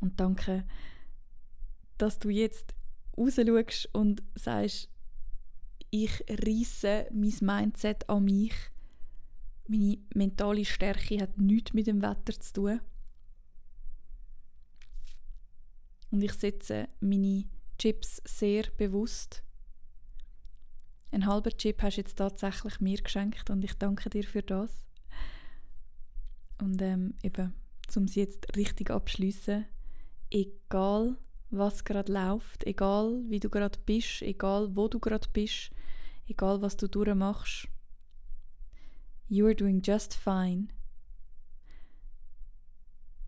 Und 0.00 0.20
danke, 0.20 0.64
dass 1.98 2.18
du 2.18 2.28
jetzt 2.28 2.74
rausschaust 3.16 3.88
und 3.94 4.22
sagst, 4.34 4.90
ich 5.90 6.24
reisse 6.28 7.08
mein 7.12 7.34
Mindset 7.40 8.08
an 8.08 8.24
mich. 8.24 8.54
Meine 9.68 9.98
mentale 10.14 10.64
Stärke 10.64 11.20
hat 11.20 11.38
nichts 11.38 11.72
mit 11.72 11.86
dem 11.86 12.02
Wetter 12.02 12.38
zu 12.38 12.52
tun. 12.52 12.80
Und 16.10 16.22
ich 16.22 16.32
setze 16.32 16.88
meine 17.00 17.44
Chips 17.78 18.20
sehr 18.24 18.64
bewusst. 18.76 19.42
Ein 21.14 21.26
halber 21.26 21.52
Chip 21.52 21.80
hast 21.80 21.96
du 21.96 22.00
jetzt 22.00 22.16
tatsächlich 22.16 22.80
mir 22.80 23.00
geschenkt 23.00 23.48
und 23.48 23.62
ich 23.62 23.74
danke 23.74 24.10
dir 24.10 24.24
für 24.24 24.42
das. 24.42 24.84
Und 26.60 26.82
ähm, 26.82 27.14
eben, 27.22 27.54
um 27.94 28.02
es 28.02 28.16
jetzt 28.16 28.56
richtig 28.56 28.90
abschließen, 28.90 29.64
egal 30.32 31.16
was 31.50 31.84
gerade 31.84 32.12
läuft, 32.12 32.66
egal 32.66 33.22
wie 33.28 33.38
du 33.38 33.48
gerade 33.48 33.78
bist, 33.86 34.22
egal 34.22 34.74
wo 34.74 34.88
du 34.88 34.98
gerade 34.98 35.28
bist, 35.32 35.70
egal 36.26 36.60
was 36.62 36.76
du 36.76 36.88
durchmachst, 36.88 37.68
you 39.28 39.46
are 39.46 39.54
doing 39.54 39.82
just 39.84 40.14
fine. 40.14 40.66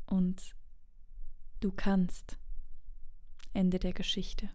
Und 0.07 0.57
du 1.61 1.71
kannst. 1.71 2.37
Ende 3.53 3.79
der 3.79 3.93
Geschichte. 3.93 4.51